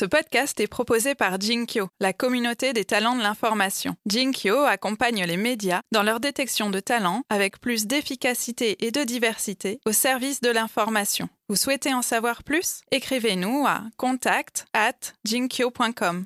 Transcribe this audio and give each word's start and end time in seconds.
Ce 0.00 0.06
podcast 0.06 0.58
est 0.60 0.66
proposé 0.66 1.14
par 1.14 1.38
Jinkyo, 1.38 1.90
la 2.00 2.14
communauté 2.14 2.72
des 2.72 2.86
talents 2.86 3.16
de 3.16 3.22
l'information. 3.22 3.96
Jinkyo 4.06 4.64
accompagne 4.64 5.26
les 5.26 5.36
médias 5.36 5.82
dans 5.92 6.02
leur 6.02 6.20
détection 6.20 6.70
de 6.70 6.80
talents 6.80 7.20
avec 7.28 7.60
plus 7.60 7.86
d'efficacité 7.86 8.86
et 8.86 8.92
de 8.92 9.04
diversité 9.04 9.78
au 9.84 9.92
service 9.92 10.40
de 10.40 10.48
l'information. 10.48 11.28
Vous 11.50 11.56
souhaitez 11.56 11.92
en 11.92 12.00
savoir 12.00 12.44
plus? 12.44 12.80
Écrivez-nous 12.90 13.66
à 13.66 13.82
contact 13.98 14.64
at 14.72 15.12
jinkyo.com. 15.26 16.24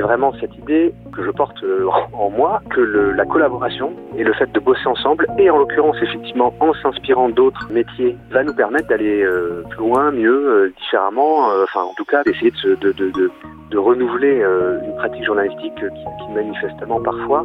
c'est 0.00 0.06
vraiment 0.06 0.32
cette 0.40 0.56
idée 0.56 0.94
que 1.14 1.22
je 1.22 1.30
porte 1.30 1.62
euh, 1.62 1.86
en 2.14 2.30
moi, 2.30 2.62
que 2.70 2.80
la 2.80 3.26
collaboration 3.26 3.92
et 4.16 4.24
le 4.24 4.32
fait 4.32 4.50
de 4.50 4.58
bosser 4.58 4.86
ensemble, 4.86 5.26
et 5.36 5.50
en 5.50 5.58
l'occurrence 5.58 5.96
effectivement 6.00 6.54
en 6.60 6.72
s'inspirant 6.72 7.28
d'autres 7.28 7.70
métiers, 7.70 8.16
va 8.30 8.42
nous 8.42 8.54
permettre 8.54 8.88
d'aller 8.88 9.22
euh, 9.22 9.62
plus 9.68 9.80
loin, 9.80 10.10
mieux, 10.10 10.48
euh, 10.48 10.72
différemment, 10.78 11.48
enfin 11.62 11.82
en 11.82 11.92
tout 11.98 12.06
cas 12.06 12.22
d'essayer 12.22 12.50
de, 12.64 12.76
de, 12.76 12.92
de, 12.92 13.30
de, 13.70 13.78
renouveler 13.78 14.42
une 14.84 14.96
pratique 14.96 15.24
journalistique 15.24 15.74
qui, 15.74 15.84
qui, 15.84 16.32
manifestement 16.34 17.00
parfois 17.00 17.44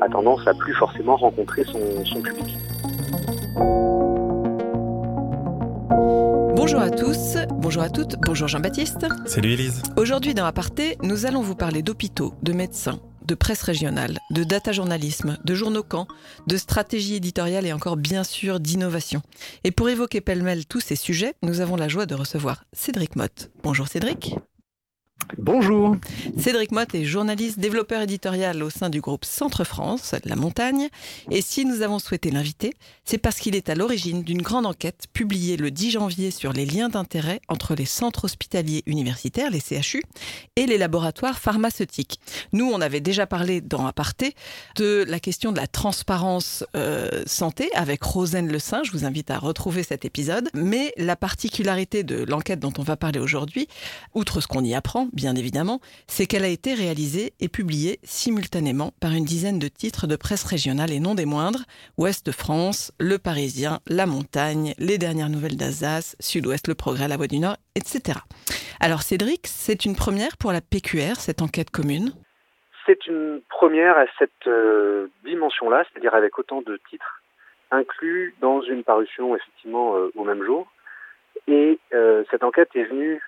a 0.00 0.08
tendance 0.08 0.46
à 0.46 0.54
plus 0.54 0.74
forcément 0.74 1.16
rencontrer 1.16 1.64
son, 1.64 2.04
son 2.04 2.22
public. 2.22 2.56
Bonjour 6.60 6.80
à 6.80 6.90
tous, 6.90 7.36
bonjour 7.52 7.84
à 7.84 7.88
toutes, 7.88 8.16
bonjour 8.16 8.48
Jean-Baptiste. 8.48 9.06
Salut 9.26 9.52
Elise. 9.52 9.80
Aujourd'hui 9.96 10.34
dans 10.34 10.44
Aparté, 10.44 10.98
nous 11.04 11.24
allons 11.24 11.40
vous 11.40 11.54
parler 11.54 11.82
d'hôpitaux, 11.82 12.34
de 12.42 12.52
médecins, 12.52 12.98
de 13.24 13.36
presse 13.36 13.62
régionale, 13.62 14.18
de 14.32 14.42
data 14.42 14.72
journalisme, 14.72 15.38
de 15.44 15.54
journaux 15.54 15.84
camps, 15.84 16.08
de 16.48 16.56
stratégie 16.56 17.14
éditoriale 17.14 17.64
et 17.64 17.72
encore 17.72 17.96
bien 17.96 18.24
sûr 18.24 18.58
d'innovation. 18.58 19.22
Et 19.62 19.70
pour 19.70 19.88
évoquer 19.88 20.20
pêle-mêle 20.20 20.66
tous 20.66 20.80
ces 20.80 20.96
sujets, 20.96 21.34
nous 21.44 21.60
avons 21.60 21.76
la 21.76 21.86
joie 21.86 22.06
de 22.06 22.16
recevoir 22.16 22.64
Cédric 22.72 23.14
Motte. 23.14 23.52
Bonjour 23.62 23.86
Cédric. 23.86 24.34
Bonjour. 25.36 25.96
Cédric 26.38 26.72
Motte 26.72 26.94
est 26.94 27.04
journaliste, 27.04 27.58
développeur 27.58 28.00
éditorial 28.02 28.62
au 28.62 28.70
sein 28.70 28.88
du 28.88 29.00
groupe 29.00 29.24
Centre 29.24 29.64
France, 29.64 30.14
La 30.24 30.36
Montagne. 30.36 30.88
Et 31.30 31.42
si 31.42 31.64
nous 31.64 31.82
avons 31.82 31.98
souhaité 31.98 32.30
l'inviter, 32.30 32.74
c'est 33.04 33.18
parce 33.18 33.38
qu'il 33.38 33.54
est 33.54 33.68
à 33.68 33.74
l'origine 33.74 34.22
d'une 34.22 34.42
grande 34.42 34.64
enquête 34.64 35.06
publiée 35.12 35.56
le 35.56 35.70
10 35.70 35.90
janvier 35.92 36.30
sur 36.30 36.52
les 36.52 36.64
liens 36.64 36.88
d'intérêt 36.88 37.40
entre 37.48 37.74
les 37.74 37.84
centres 37.84 38.24
hospitaliers 38.24 38.82
universitaires, 38.86 39.50
les 39.50 39.60
CHU, 39.60 40.02
et 40.56 40.66
les 40.66 40.78
laboratoires 40.78 41.38
pharmaceutiques. 41.38 42.20
Nous, 42.52 42.70
on 42.70 42.80
avait 42.80 43.00
déjà 43.00 43.26
parlé 43.26 43.60
dans 43.60 43.86
Aparté 43.86 44.34
de 44.76 45.04
la 45.06 45.20
question 45.20 45.52
de 45.52 45.58
la 45.58 45.66
transparence 45.66 46.64
euh, 46.74 47.22
santé 47.26 47.70
avec 47.74 48.02
Rosane 48.02 48.48
Le 48.48 48.58
Saint. 48.58 48.82
Je 48.82 48.92
vous 48.92 49.04
invite 49.04 49.30
à 49.30 49.38
retrouver 49.38 49.82
cet 49.82 50.04
épisode. 50.04 50.48
Mais 50.54 50.92
la 50.96 51.16
particularité 51.16 52.02
de 52.02 52.24
l'enquête 52.24 52.60
dont 52.60 52.72
on 52.78 52.82
va 52.82 52.96
parler 52.96 53.20
aujourd'hui, 53.20 53.68
outre 54.14 54.40
ce 54.40 54.46
qu'on 54.46 54.64
y 54.64 54.74
apprend, 54.74 55.07
bien 55.12 55.34
évidemment, 55.34 55.80
c'est 56.06 56.26
qu'elle 56.26 56.44
a 56.44 56.48
été 56.48 56.74
réalisée 56.74 57.32
et 57.40 57.48
publiée 57.48 57.98
simultanément 58.02 58.92
par 59.00 59.12
une 59.12 59.24
dizaine 59.24 59.58
de 59.58 59.68
titres 59.68 60.06
de 60.06 60.16
presse 60.16 60.44
régionale 60.44 60.92
et 60.92 61.00
non 61.00 61.14
des 61.14 61.26
moindres, 61.26 61.64
Ouest 61.96 62.26
de 62.26 62.32
France, 62.32 62.92
Le 62.98 63.18
Parisien, 63.18 63.80
La 63.86 64.06
Montagne, 64.06 64.74
Les 64.78 64.98
Dernières 64.98 65.28
Nouvelles 65.28 65.56
d'Alsace, 65.56 66.16
Sud-Ouest, 66.20 66.68
Le 66.68 66.74
Progrès, 66.74 67.08
La 67.08 67.16
Voix 67.16 67.26
du 67.26 67.38
Nord, 67.38 67.56
etc. 67.74 68.18
Alors 68.80 69.02
Cédric, 69.02 69.46
c'est 69.46 69.84
une 69.84 69.96
première 69.96 70.36
pour 70.36 70.52
la 70.52 70.60
PQR, 70.60 71.16
cette 71.16 71.42
enquête 71.42 71.70
commune? 71.70 72.12
C'est 72.86 73.06
une 73.06 73.42
première 73.50 73.98
à 73.98 74.06
cette 74.18 74.46
euh, 74.46 75.08
dimension-là, 75.24 75.84
c'est-à-dire 75.84 76.14
avec 76.14 76.38
autant 76.38 76.62
de 76.62 76.78
titres 76.88 77.22
inclus 77.70 78.34
dans 78.40 78.62
une 78.62 78.82
parution 78.82 79.36
effectivement 79.36 79.96
euh, 79.96 80.10
au 80.16 80.24
même 80.24 80.42
jour. 80.42 80.70
Et 81.46 81.78
euh, 81.92 82.24
cette 82.30 82.44
enquête 82.44 82.70
est 82.74 82.84
venue 82.84 83.20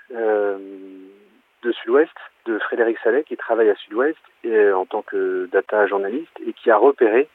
de 1.63 1.73
Sud-Ouest, 1.73 2.13
de 2.47 2.59
Frédéric 2.59 2.99
Salet, 2.99 3.25
qui 3.25 3.37
travaille 3.37 3.71
à 3.71 3.75
Sud-Ouest 3.77 4.19
euh, 4.47 4.73
en 4.73 4.87
tant 4.87 5.03
que 5.03 5.49
data 5.53 5.87
journaliste 5.87 6.33
et 6.47 6.53
qui 6.53 6.71
a 6.71 6.77
repéré 6.77 7.29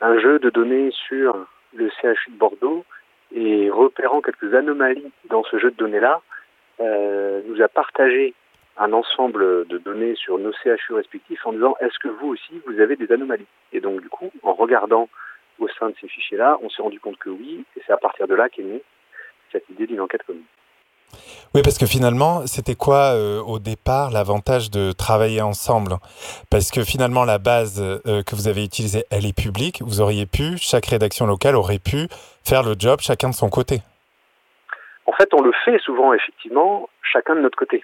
un 0.00 0.18
jeu 0.18 0.38
de 0.38 0.50
données 0.50 0.90
sur 0.92 1.46
le 1.74 1.90
CHU 1.90 2.30
de 2.30 2.38
Bordeaux 2.38 2.84
et 3.34 3.68
repérant 3.70 4.22
quelques 4.22 4.54
anomalies 4.54 5.12
dans 5.28 5.44
ce 5.44 5.58
jeu 5.58 5.70
de 5.70 5.76
données-là, 5.76 6.22
euh, 6.80 7.42
nous 7.46 7.60
a 7.60 7.68
partagé 7.68 8.34
un 8.78 8.92
ensemble 8.92 9.66
de 9.66 9.78
données 9.78 10.14
sur 10.14 10.38
nos 10.38 10.52
CHU 10.52 10.94
respectifs 10.94 11.44
en 11.44 11.52
disant 11.52 11.74
est-ce 11.80 11.98
que 11.98 12.08
vous 12.08 12.28
aussi 12.28 12.60
vous 12.66 12.80
avez 12.80 12.96
des 12.96 13.10
anomalies? 13.12 13.46
Et 13.72 13.80
donc 13.80 14.00
du 14.00 14.08
coup, 14.08 14.30
en 14.42 14.54
regardant 14.54 15.08
au 15.58 15.68
sein 15.68 15.90
de 15.90 15.94
ces 16.00 16.08
fichiers-là, 16.08 16.58
on 16.62 16.70
s'est 16.70 16.82
rendu 16.82 17.00
compte 17.00 17.18
que 17.18 17.30
oui, 17.30 17.64
et 17.76 17.82
c'est 17.84 17.92
à 17.92 17.96
partir 17.96 18.28
de 18.28 18.34
là 18.34 18.48
qu'est 18.48 18.62
née 18.62 18.82
cette 19.50 19.68
idée 19.70 19.86
d'une 19.86 20.00
enquête 20.00 20.22
commune. 20.22 20.44
Oui, 21.54 21.62
parce 21.64 21.78
que 21.78 21.86
finalement, 21.86 22.46
c'était 22.46 22.74
quoi 22.74 23.14
euh, 23.14 23.40
au 23.40 23.58
départ 23.58 24.10
l'avantage 24.10 24.70
de 24.70 24.92
travailler 24.92 25.40
ensemble? 25.40 25.96
Parce 26.50 26.70
que 26.70 26.84
finalement, 26.84 27.24
la 27.24 27.38
base 27.38 27.80
euh, 27.80 28.22
que 28.22 28.34
vous 28.34 28.48
avez 28.48 28.62
utilisée, 28.62 29.04
elle 29.10 29.24
est 29.24 29.36
publique. 29.36 29.80
Vous 29.80 30.02
auriez 30.02 30.26
pu, 30.26 30.58
chaque 30.58 30.86
rédaction 30.86 31.26
locale 31.26 31.56
aurait 31.56 31.78
pu 31.78 32.08
faire 32.44 32.62
le 32.62 32.74
job 32.78 33.00
chacun 33.00 33.30
de 33.30 33.34
son 33.34 33.48
côté. 33.48 33.80
En 35.06 35.12
fait, 35.12 35.32
on 35.32 35.40
le 35.40 35.52
fait 35.64 35.78
souvent, 35.78 36.12
effectivement, 36.12 36.88
chacun 37.02 37.34
de 37.34 37.40
notre 37.40 37.56
côté. 37.56 37.82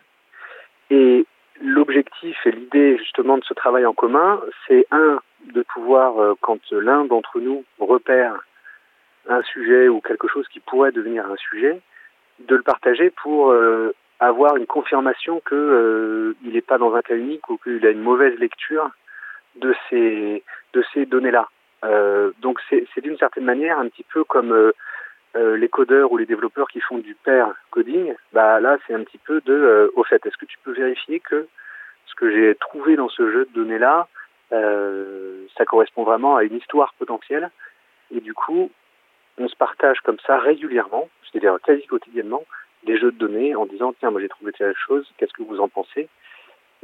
Et 0.91 1.25
l'objectif 1.63 2.37
et 2.45 2.51
l'idée 2.51 2.99
justement 2.99 3.39
de 3.39 3.45
ce 3.45 3.55
travail 3.55 3.87
en 3.87 3.95
commun, 3.95 4.41
c'est 4.69 4.87
un, 4.91 5.21
de 5.55 5.63
pouvoir, 5.63 6.19
euh, 6.21 6.35
quand 6.43 6.61
l'un 6.71 7.07
d'entre 7.07 7.41
nous 7.41 7.65
repère 7.81 8.45
un 9.27 9.43
sujet 9.43 9.89
ou 9.89 10.03
quelque 10.03 10.29
chose 10.29 10.47
qui 10.49 10.61
pourrait 10.61 10.93
devenir 10.93 11.25
un 11.25 11.37
sujet, 11.37 11.81
de 12.41 12.57
le 12.57 12.63
partager 12.63 13.11
pour 13.11 13.51
euh, 13.51 13.95
avoir 14.21 14.57
une 14.57 14.67
confirmation 14.67 15.41
que 15.45 15.55
euh, 15.55 16.37
il 16.45 16.53
n'est 16.53 16.61
pas 16.61 16.79
dans 16.79 16.95
un 16.95 17.03
cas 17.03 17.17
unique 17.17 17.49
ou 17.49 17.59
qu'il 17.59 17.85
a 17.87 17.91
une 17.91 18.01
mauvaise 18.03 18.39
lecture 18.39 18.91
de 19.57 19.75
ces 19.89 20.43
de 20.73 20.85
ces 20.93 21.07
données-là. 21.07 21.49
Euh, 21.85 22.33
donc 22.41 22.61
c'est 22.71 23.01
d'une 23.01 23.19
certaine 23.19 23.45
manière 23.45 23.79
un 23.79 23.89
petit 23.89 24.05
peu 24.05 24.25
comme 24.25 24.53
euh, 24.53 24.73
euh, 25.37 25.57
les 25.57 25.69
codeurs 25.69 26.13
ou 26.13 26.17
les 26.17 26.27
développeurs 26.27 26.69
qui 26.69 26.81
font 26.81 26.99
du 26.99 27.15
pair 27.15 27.53
coding. 27.71 28.15
Bah 28.33 28.61
là 28.61 28.79
c'est 28.87 28.95
un 28.95 29.05
petit 29.05 29.19
peu 29.19 29.41
de 29.45 29.93
au 29.95 30.05
fait 30.05 30.25
est-ce 30.27 30.37
que 30.37 30.47
tu 30.47 30.59
peux 30.65 30.73
vérifier 30.73 31.21
que 31.21 31.47
ce 32.07 32.15
que 32.15 32.31
j'ai 32.31 32.55
trouvé 32.57 32.97
dans 32.97 33.09
ce 33.09 33.31
jeu 33.31 33.45
de 33.47 33.55
données-là 33.55 34.09
ça 34.51 35.65
correspond 35.67 36.05
vraiment 36.05 36.37
à 36.37 36.45
une 36.45 36.57
histoire 36.57 36.95
potentielle? 36.99 37.51
Et 38.15 38.21
du 38.21 38.35
coup 38.35 38.71
on 39.39 39.49
se 39.49 39.57
partage 39.57 39.99
comme 40.05 40.19
ça 40.27 40.39
régulièrement, 40.39 41.09
c'est-à-dire 41.25 41.57
quasi 41.65 41.87
quotidiennement, 41.87 42.43
des 42.87 42.99
jeux 42.99 43.13
de 43.13 43.19
données 43.19 43.55
en 43.55 43.67
disant 43.67 43.95
tiens 43.99 44.11
moi 44.11 44.21
j'ai 44.21 44.29
trouvé 44.29 44.53
telle 44.53 44.75
chose, 44.87 45.07
qu'est-ce 45.17 45.33
que 45.33 45.43
vous 45.43 45.61
en 45.61 45.69
pensez? 45.69 46.09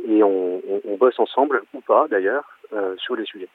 Et 0.09 0.23
on, 0.23 0.63
on, 0.69 0.81
on, 0.89 0.97
bosse 0.97 1.19
ensemble 1.19 1.63
ou 1.75 1.81
pas 1.83 2.09
d'ailleurs 2.09 2.45
euh, 2.73 2.97
sur 2.97 3.17
les 3.17 3.27
sujets. 3.27 3.49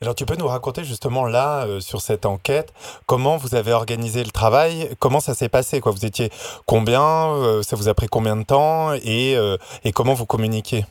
Alors 0.00 0.14
tu 0.14 0.24
peux 0.24 0.36
nous 0.36 0.46
raconter 0.46 0.84
justement 0.84 1.26
là 1.26 1.66
euh, 1.66 1.80
sur 1.80 2.00
cette 2.00 2.24
enquête 2.24 2.72
comment 3.06 3.36
vous 3.36 3.54
avez 3.54 3.72
organisé 3.72 4.24
le 4.24 4.30
travail, 4.30 4.88
comment 4.98 5.20
ça 5.20 5.34
s'est 5.34 5.50
passé 5.50 5.82
quoi? 5.82 5.92
Vous 5.92 6.06
étiez 6.06 6.30
combien? 6.66 7.34
Euh, 7.34 7.62
Ça 7.62 7.76
vous 7.76 7.88
a 7.88 7.94
pris 7.94 8.06
combien 8.06 8.36
de 8.36 8.44
temps? 8.44 8.94
Et, 9.04 9.34
et 9.84 9.92
comment 9.92 10.14
vous 10.14 10.26
communiquez 10.26 10.84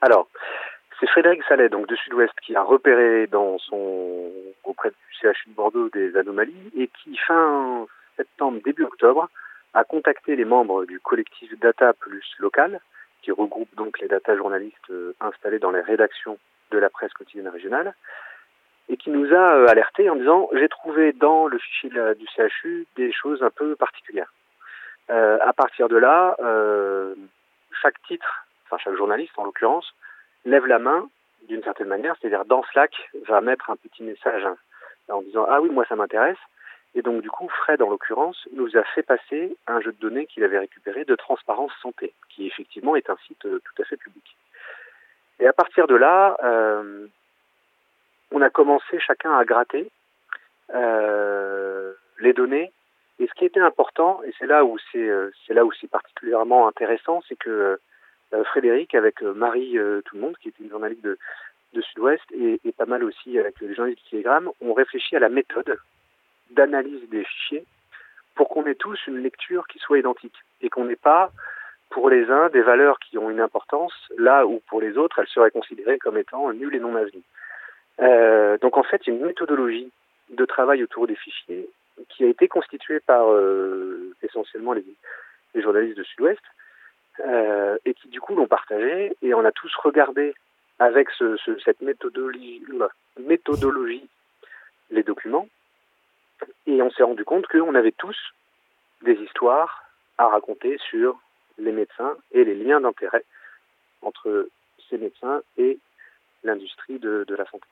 Alors 0.00 0.26
c'est 0.98 1.08
Frédéric 1.08 1.42
Salet, 1.44 1.68
donc 1.68 1.86
de 1.88 1.96
Sud-Ouest, 1.96 2.32
qui 2.42 2.56
a 2.56 2.62
repéré 2.62 3.26
dans 3.26 3.58
son 3.58 4.30
auprès 4.64 4.90
du 4.90 4.96
CHU 5.20 5.50
de 5.50 5.54
Bordeaux 5.54 5.88
des 5.90 6.16
anomalies 6.16 6.72
et 6.76 6.88
qui, 6.88 7.16
fin 7.16 7.86
septembre, 8.16 8.60
début 8.64 8.84
octobre, 8.84 9.28
a 9.74 9.84
contacté 9.84 10.36
les 10.36 10.44
membres 10.44 10.86
du 10.86 11.00
collectif 11.00 11.58
Data 11.60 11.92
Plus 11.92 12.24
Local, 12.38 12.80
qui 13.22 13.30
regroupe 13.30 13.74
donc 13.76 13.98
les 14.00 14.08
data 14.08 14.36
journalistes 14.36 14.90
euh, 14.90 15.14
installés 15.20 15.58
dans 15.58 15.70
les 15.70 15.80
rédactions 15.80 16.38
de 16.70 16.78
la 16.78 16.88
presse 16.88 17.12
quotidienne 17.12 17.48
régionale, 17.48 17.94
et 18.88 18.96
qui 18.96 19.10
nous 19.10 19.32
a 19.32 19.56
euh, 19.56 19.68
alerté 19.68 20.08
en 20.08 20.16
disant 20.16 20.48
j'ai 20.52 20.68
trouvé 20.68 21.12
dans 21.12 21.46
le 21.46 21.58
fichier 21.58 21.90
du 21.90 22.26
CHU 22.26 22.86
des 22.96 23.12
choses 23.12 23.42
un 23.42 23.50
peu 23.50 23.76
particulières. 23.76 24.32
Euh, 25.10 25.38
à 25.44 25.52
partir 25.52 25.88
de 25.88 25.96
là, 25.96 26.36
euh, 26.40 27.14
chaque 27.82 28.00
titre, 28.08 28.46
enfin 28.64 28.78
chaque 28.82 28.96
journaliste 28.96 29.32
en 29.36 29.44
l'occurrence, 29.44 29.94
lève 30.46 30.66
la 30.66 30.78
main 30.78 31.08
d'une 31.48 31.62
certaine 31.62 31.88
manière, 31.88 32.16
c'est-à-dire 32.20 32.44
dans 32.44 32.62
Slack 32.72 32.92
va 33.28 33.40
mettre 33.40 33.70
un 33.70 33.76
petit 33.76 34.02
message 34.02 34.46
en 35.08 35.22
disant 35.22 35.46
ah 35.48 35.60
oui 35.60 35.70
moi 35.70 35.84
ça 35.88 35.96
m'intéresse 35.96 36.38
et 36.94 37.02
donc 37.02 37.22
du 37.22 37.30
coup 37.30 37.48
Fred 37.48 37.82
en 37.82 37.90
l'occurrence 37.90 38.48
nous 38.52 38.76
a 38.76 38.82
fait 38.82 39.02
passer 39.02 39.56
un 39.66 39.80
jeu 39.80 39.92
de 39.92 39.98
données 39.98 40.26
qu'il 40.26 40.42
avait 40.42 40.58
récupéré 40.58 41.04
de 41.04 41.14
Transparence 41.14 41.72
Santé 41.82 42.14
qui 42.30 42.46
effectivement 42.46 42.96
est 42.96 43.10
un 43.10 43.16
site 43.26 43.44
euh, 43.46 43.60
tout 43.64 43.82
à 43.82 43.84
fait 43.84 43.96
public. 43.96 44.36
Et 45.38 45.46
à 45.46 45.52
partir 45.52 45.86
de 45.86 45.94
là, 45.94 46.36
euh, 46.42 47.06
on 48.32 48.40
a 48.40 48.50
commencé 48.50 48.98
chacun 49.00 49.36
à 49.36 49.44
gratter 49.44 49.90
euh, 50.74 51.92
les 52.18 52.32
données. 52.32 52.72
Et 53.18 53.26
ce 53.26 53.32
qui 53.34 53.44
était 53.44 53.60
important, 53.60 54.22
et 54.24 54.32
c'est 54.38 54.46
là 54.46 54.64
où 54.64 54.76
c'est 54.92 55.54
là 55.54 55.64
où 55.64 55.72
c'est 55.80 55.90
particulièrement 55.90 56.68
intéressant, 56.68 57.22
c'est 57.28 57.36
que 57.36 57.78
Frédéric 58.44 58.94
avec 58.94 59.22
Marie 59.22 59.78
Tout 60.04 60.16
le 60.16 60.20
monde, 60.20 60.36
qui 60.38 60.48
est 60.48 60.58
une 60.60 60.70
journaliste 60.70 61.02
de, 61.02 61.18
Sud-Ouest 61.92 62.22
et, 62.32 62.58
pas 62.72 62.86
mal 62.86 63.04
aussi 63.04 63.38
avec 63.38 63.60
les 63.60 63.74
journalistes 63.74 64.02
du 64.04 64.10
Télégramme 64.10 64.50
ont 64.62 64.72
réfléchi 64.72 65.14
à 65.14 65.18
la 65.18 65.28
méthode 65.28 65.78
d'analyse 66.50 67.06
des 67.10 67.22
fichiers 67.24 67.64
pour 68.34 68.48
qu'on 68.48 68.64
ait 68.64 68.74
tous 68.74 68.98
une 69.06 69.18
lecture 69.18 69.66
qui 69.66 69.78
soit 69.78 69.98
identique 69.98 70.36
et 70.62 70.70
qu'on 70.70 70.86
n'ait 70.86 70.96
pas 70.96 71.32
pour 71.90 72.08
les 72.08 72.30
uns 72.30 72.48
des 72.48 72.62
valeurs 72.62 72.98
qui 72.98 73.18
ont 73.18 73.30
une 73.30 73.40
importance 73.40 73.92
là 74.16 74.46
où 74.46 74.60
pour 74.68 74.80
les 74.80 74.96
autres 74.96 75.18
elles 75.18 75.28
seraient 75.28 75.50
considérées 75.50 75.98
comme 75.98 76.18
étant 76.18 76.52
nulles 76.52 76.74
et 76.74 76.80
non 76.80 76.96
avenue. 76.96 77.22
Euh, 78.00 78.58
donc 78.58 78.76
en 78.76 78.82
fait, 78.82 79.02
il 79.06 79.10
y 79.10 79.16
a 79.16 79.18
une 79.18 79.26
méthodologie 79.26 79.90
de 80.30 80.44
travail 80.44 80.82
autour 80.82 81.06
des 81.06 81.16
fichiers 81.16 81.68
qui 82.08 82.24
a 82.24 82.28
été 82.28 82.48
constituée 82.48 83.00
par 83.00 83.30
euh, 83.30 84.14
essentiellement 84.22 84.72
les, 84.74 84.84
journalistes 85.54 85.96
de 85.96 86.04
Sud-Ouest 86.04 86.42
euh, 87.20 87.78
et 87.84 87.94
qui 87.94 88.08
du 88.08 88.20
coup 88.20 88.34
l'ont 88.34 88.46
partagé 88.46 89.16
et 89.22 89.34
on 89.34 89.44
a 89.44 89.52
tous 89.52 89.72
regardé 89.82 90.34
avec 90.78 91.08
ce, 91.10 91.36
ce, 91.38 91.58
cette 91.64 91.80
méthodologie, 91.80 92.62
les 94.90 95.02
documents 95.02 95.48
et 96.66 96.82
on 96.82 96.90
s'est 96.90 97.02
rendu 97.02 97.24
compte 97.24 97.46
qu'on 97.46 97.74
avait 97.74 97.94
tous 97.96 98.16
des 99.02 99.14
histoires 99.14 99.84
à 100.18 100.28
raconter 100.28 100.78
sur 100.90 101.18
les 101.58 101.72
médecins 101.72 102.14
et 102.32 102.44
les 102.44 102.54
liens 102.54 102.80
d'intérêt 102.80 103.24
entre 104.02 104.48
ces 104.88 104.98
médecins 104.98 105.40
et 105.56 105.78
l'industrie 106.44 106.98
de, 106.98 107.24
de, 107.26 107.34
la 107.34 107.44
santé. 107.46 107.64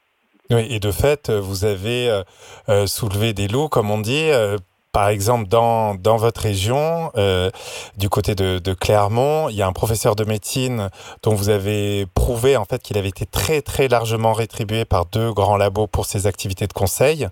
Oui, 0.51 0.67
et 0.71 0.81
de 0.81 0.91
fait, 0.91 1.31
vous 1.31 1.65
avez 1.65 2.11
euh, 2.11 2.23
euh 2.69 2.87
soulevé 2.87 3.33
des 3.33 3.49
lots, 3.49 3.69
comme 3.69 3.91
on 3.91 4.01
dit, 4.01 4.31
euh, 4.31 4.57
par 4.95 5.09
exemple, 5.09 5.49
dans, 5.49 5.97
dans 5.97 6.17
votre 6.17 6.41
région, 6.41 7.11
euh, 7.17 7.51
du 7.99 8.09
côté 8.09 8.37
de, 8.37 8.61
de, 8.61 8.75
Clermont, 8.75 9.49
il 9.49 9.57
y 9.57 9.63
a 9.63 9.67
un 9.67 9.73
professeur 9.73 10.15
de 10.15 10.25
médecine 10.25 10.89
dont 11.25 11.35
vous 11.35 11.49
avez 11.49 12.07
prouvé 12.15 12.57
en 12.57 12.65
fait 12.65 12.81
qu'il 12.81 12.97
avait 12.97 13.09
été 13.09 13.27
très 13.27 13.61
très 13.61 13.89
largement 13.89 14.33
rétribué 14.33 14.85
par 14.85 15.07
deux 15.07 15.33
grands 15.33 15.57
labos 15.57 15.89
pour 15.89 16.07
ses 16.07 16.29
activités 16.29 16.69
de 16.69 16.73
conseil. 16.73 17.29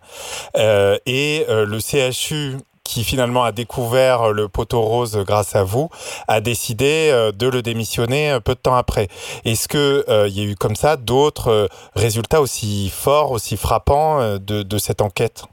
Euh, 0.56 0.98
et 1.06 1.46
euh, 1.48 1.64
le 1.64 1.78
CHU 1.78 2.58
qui 2.82 3.04
finalement 3.04 3.44
a 3.44 3.52
découvert 3.52 4.32
le 4.32 4.48
poteau 4.48 4.80
rose 4.80 5.16
grâce 5.24 5.54
à 5.54 5.62
vous, 5.62 5.88
a 6.26 6.40
décidé 6.40 7.10
euh, 7.12 7.30
de 7.30 7.46
le 7.46 7.62
démissionner 7.62 8.38
peu 8.44 8.54
de 8.54 8.60
temps 8.60 8.74
après. 8.74 9.06
Est-ce 9.44 9.68
que 9.68 10.04
euh, 10.08 10.26
il 10.28 10.36
y 10.36 10.40
a 10.40 10.50
eu 10.50 10.56
comme 10.56 10.74
ça 10.74 10.96
d'autres 10.96 11.48
euh, 11.48 11.66
résultats 11.94 12.40
aussi 12.40 12.90
forts, 12.90 13.30
aussi 13.30 13.56
frappants 13.56 14.36
de, 14.38 14.64
de 14.64 14.78
cette 14.78 15.00
enquête? 15.00 15.44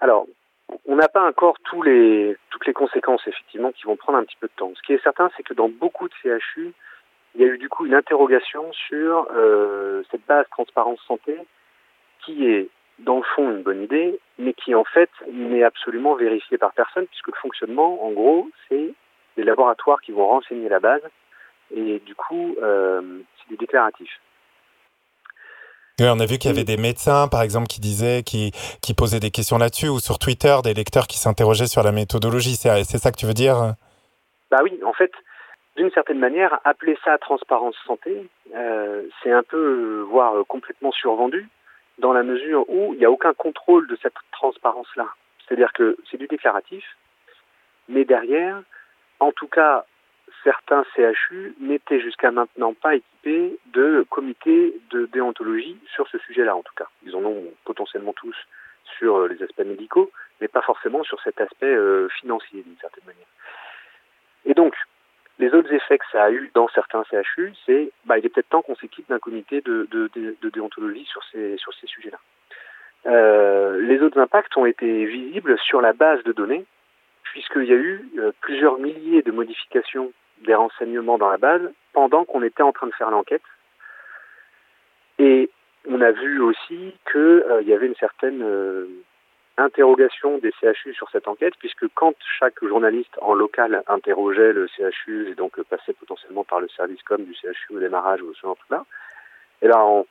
Alors, 0.00 0.26
on 0.86 0.96
n'a 0.96 1.08
pas 1.08 1.26
encore 1.26 1.56
les, 1.84 2.36
toutes 2.50 2.66
les 2.66 2.72
conséquences, 2.72 3.26
effectivement, 3.26 3.72
qui 3.72 3.84
vont 3.84 3.96
prendre 3.96 4.18
un 4.18 4.24
petit 4.24 4.36
peu 4.40 4.48
de 4.48 4.52
temps. 4.56 4.72
Ce 4.74 4.82
qui 4.82 4.92
est 4.92 5.02
certain, 5.02 5.30
c'est 5.36 5.42
que 5.42 5.54
dans 5.54 5.68
beaucoup 5.68 6.08
de 6.08 6.14
CHU, 6.22 6.72
il 7.34 7.40
y 7.40 7.44
a 7.44 7.48
eu 7.48 7.58
du 7.58 7.68
coup 7.68 7.86
une 7.86 7.94
interrogation 7.94 8.72
sur 8.72 9.28
euh, 9.34 10.02
cette 10.10 10.26
base 10.26 10.46
transparence 10.50 11.00
santé 11.06 11.36
qui 12.24 12.46
est, 12.46 12.68
dans 12.98 13.18
le 13.18 13.22
fond, 13.34 13.50
une 13.50 13.62
bonne 13.62 13.82
idée, 13.82 14.18
mais 14.38 14.54
qui, 14.54 14.74
en 14.74 14.84
fait, 14.84 15.10
n'est 15.30 15.62
absolument 15.62 16.14
vérifiée 16.14 16.58
par 16.58 16.72
personne, 16.72 17.06
puisque 17.06 17.28
le 17.28 17.40
fonctionnement, 17.40 18.04
en 18.04 18.10
gros, 18.10 18.48
c'est 18.68 18.94
des 19.36 19.44
laboratoires 19.44 20.00
qui 20.00 20.12
vont 20.12 20.26
renseigner 20.26 20.68
la 20.68 20.80
base, 20.80 21.02
et 21.74 21.98
du 22.00 22.14
coup, 22.14 22.56
euh, 22.62 23.20
c'est 23.38 23.48
du 23.48 23.56
déclaratif. 23.56 24.10
Oui, 25.98 26.06
on 26.10 26.20
a 26.20 26.26
vu 26.26 26.36
qu'il 26.36 26.50
y 26.50 26.52
avait 26.52 26.64
des 26.64 26.76
médecins, 26.76 27.26
par 27.26 27.40
exemple, 27.40 27.68
qui 27.68 27.80
disaient, 27.80 28.22
qui, 28.22 28.52
qui 28.82 28.92
posaient 28.92 29.18
des 29.18 29.30
questions 29.30 29.56
là-dessus, 29.56 29.88
ou 29.88 29.98
sur 29.98 30.18
Twitter, 30.18 30.54
des 30.62 30.74
lecteurs 30.74 31.06
qui 31.06 31.18
s'interrogeaient 31.18 31.68
sur 31.68 31.82
la 31.82 31.90
méthodologie. 31.90 32.56
C'est 32.56 32.84
ça 32.84 33.10
que 33.10 33.16
tu 33.16 33.24
veux 33.24 33.32
dire 33.32 33.74
Bah 34.50 34.58
oui, 34.62 34.78
en 34.84 34.92
fait, 34.92 35.10
d'une 35.76 35.90
certaine 35.92 36.18
manière, 36.18 36.60
appeler 36.64 36.98
ça 37.02 37.16
transparence 37.16 37.76
santé, 37.86 38.28
euh, 38.54 39.04
c'est 39.22 39.32
un 39.32 39.42
peu, 39.42 40.00
voire 40.10 40.34
complètement 40.46 40.92
survendu, 40.92 41.48
dans 41.98 42.12
la 42.12 42.22
mesure 42.22 42.68
où 42.68 42.92
il 42.92 42.98
n'y 42.98 43.06
a 43.06 43.10
aucun 43.10 43.32
contrôle 43.32 43.88
de 43.88 43.96
cette 44.02 44.16
transparence-là. 44.32 45.06
C'est-à-dire 45.48 45.72
que 45.72 45.96
c'est 46.10 46.18
du 46.18 46.26
déclaratif, 46.26 46.84
mais 47.88 48.04
derrière, 48.04 48.60
en 49.18 49.32
tout 49.32 49.48
cas, 49.48 49.86
certains 50.46 50.84
CHU 50.94 51.56
n'étaient 51.58 52.00
jusqu'à 52.00 52.30
maintenant 52.30 52.72
pas 52.72 52.94
équipés 52.94 53.58
de 53.72 54.06
comités 54.08 54.78
de 54.90 55.06
déontologie 55.06 55.76
sur 55.92 56.06
ce 56.06 56.18
sujet-là, 56.18 56.54
en 56.54 56.62
tout 56.62 56.74
cas. 56.76 56.86
Ils 57.04 57.16
en 57.16 57.24
ont 57.24 57.42
potentiellement 57.64 58.12
tous 58.12 58.36
sur 58.96 59.16
euh, 59.16 59.26
les 59.26 59.42
aspects 59.42 59.66
médicaux, 59.66 60.12
mais 60.40 60.46
pas 60.46 60.62
forcément 60.62 61.02
sur 61.02 61.20
cet 61.22 61.40
aspect 61.40 61.66
euh, 61.74 62.08
financier, 62.20 62.62
d'une 62.62 62.76
certaine 62.80 63.04
manière. 63.04 63.26
Et 64.44 64.54
donc, 64.54 64.74
les 65.40 65.52
autres 65.52 65.72
effets 65.72 65.98
que 65.98 66.04
ça 66.12 66.22
a 66.22 66.30
eu 66.30 66.48
dans 66.54 66.68
certains 66.68 67.02
CHU, 67.10 67.52
c'est 67.66 67.90
bah, 68.04 68.16
il 68.16 68.24
est 68.24 68.28
peut-être 68.28 68.48
temps 68.48 68.62
qu'on 68.62 68.76
s'équipe 68.76 69.08
d'un 69.08 69.18
comité 69.18 69.60
de, 69.62 69.88
déontologie 70.54 71.06
sur 71.06 71.24
ces, 71.32 71.56
sujets-là. 71.86 72.18
Euh, 73.06 73.80
les 73.80 74.00
autres 74.00 74.20
impacts 74.20 74.56
ont 74.56 74.64
été 74.64 75.06
visibles 75.06 75.58
sur 75.58 75.80
la 75.80 75.92
base 75.92 76.22
de 76.22 76.32
données, 76.32 76.64
puisqu'il 77.24 77.64
y 77.64 77.72
a 77.72 77.76
eu 77.76 78.08
plusieurs 78.40 78.78
milliers 78.78 79.22
de 79.22 79.32
modifications 79.32 80.12
des 80.44 80.54
renseignements 80.54 81.18
dans 81.18 81.30
la 81.30 81.38
base 81.38 81.62
pendant 81.92 82.24
qu'on 82.24 82.42
était 82.42 82.62
en 82.62 82.72
train 82.72 82.86
de 82.86 82.94
faire 82.94 83.10
l'enquête. 83.10 83.42
Et 85.18 85.50
on 85.88 86.00
a 86.00 86.10
vu 86.10 86.40
aussi 86.40 86.94
qu'il 87.10 87.20
euh, 87.20 87.62
y 87.62 87.72
avait 87.72 87.86
une 87.86 87.94
certaine 87.94 88.42
euh, 88.42 88.86
interrogation 89.56 90.38
des 90.38 90.52
CHU 90.60 90.92
sur 90.94 91.08
cette 91.10 91.28
enquête, 91.28 91.54
puisque 91.58 91.86
quand 91.94 92.14
chaque 92.38 92.62
journaliste 92.62 93.16
en 93.22 93.34
local 93.34 93.82
interrogeait 93.86 94.52
le 94.52 94.66
CHU 94.66 95.30
et 95.30 95.34
donc 95.34 95.60
passait 95.64 95.94
potentiellement 95.94 96.44
par 96.44 96.60
le 96.60 96.68
service 96.68 97.02
com 97.02 97.24
du 97.24 97.34
CHU 97.34 97.74
au 97.74 97.80
démarrage 97.80 98.20
ou 98.22 98.34
ce 98.34 98.42
genre-là, 98.42 98.84
et 99.62 99.68
là 99.68 99.82
on, 99.84 100.06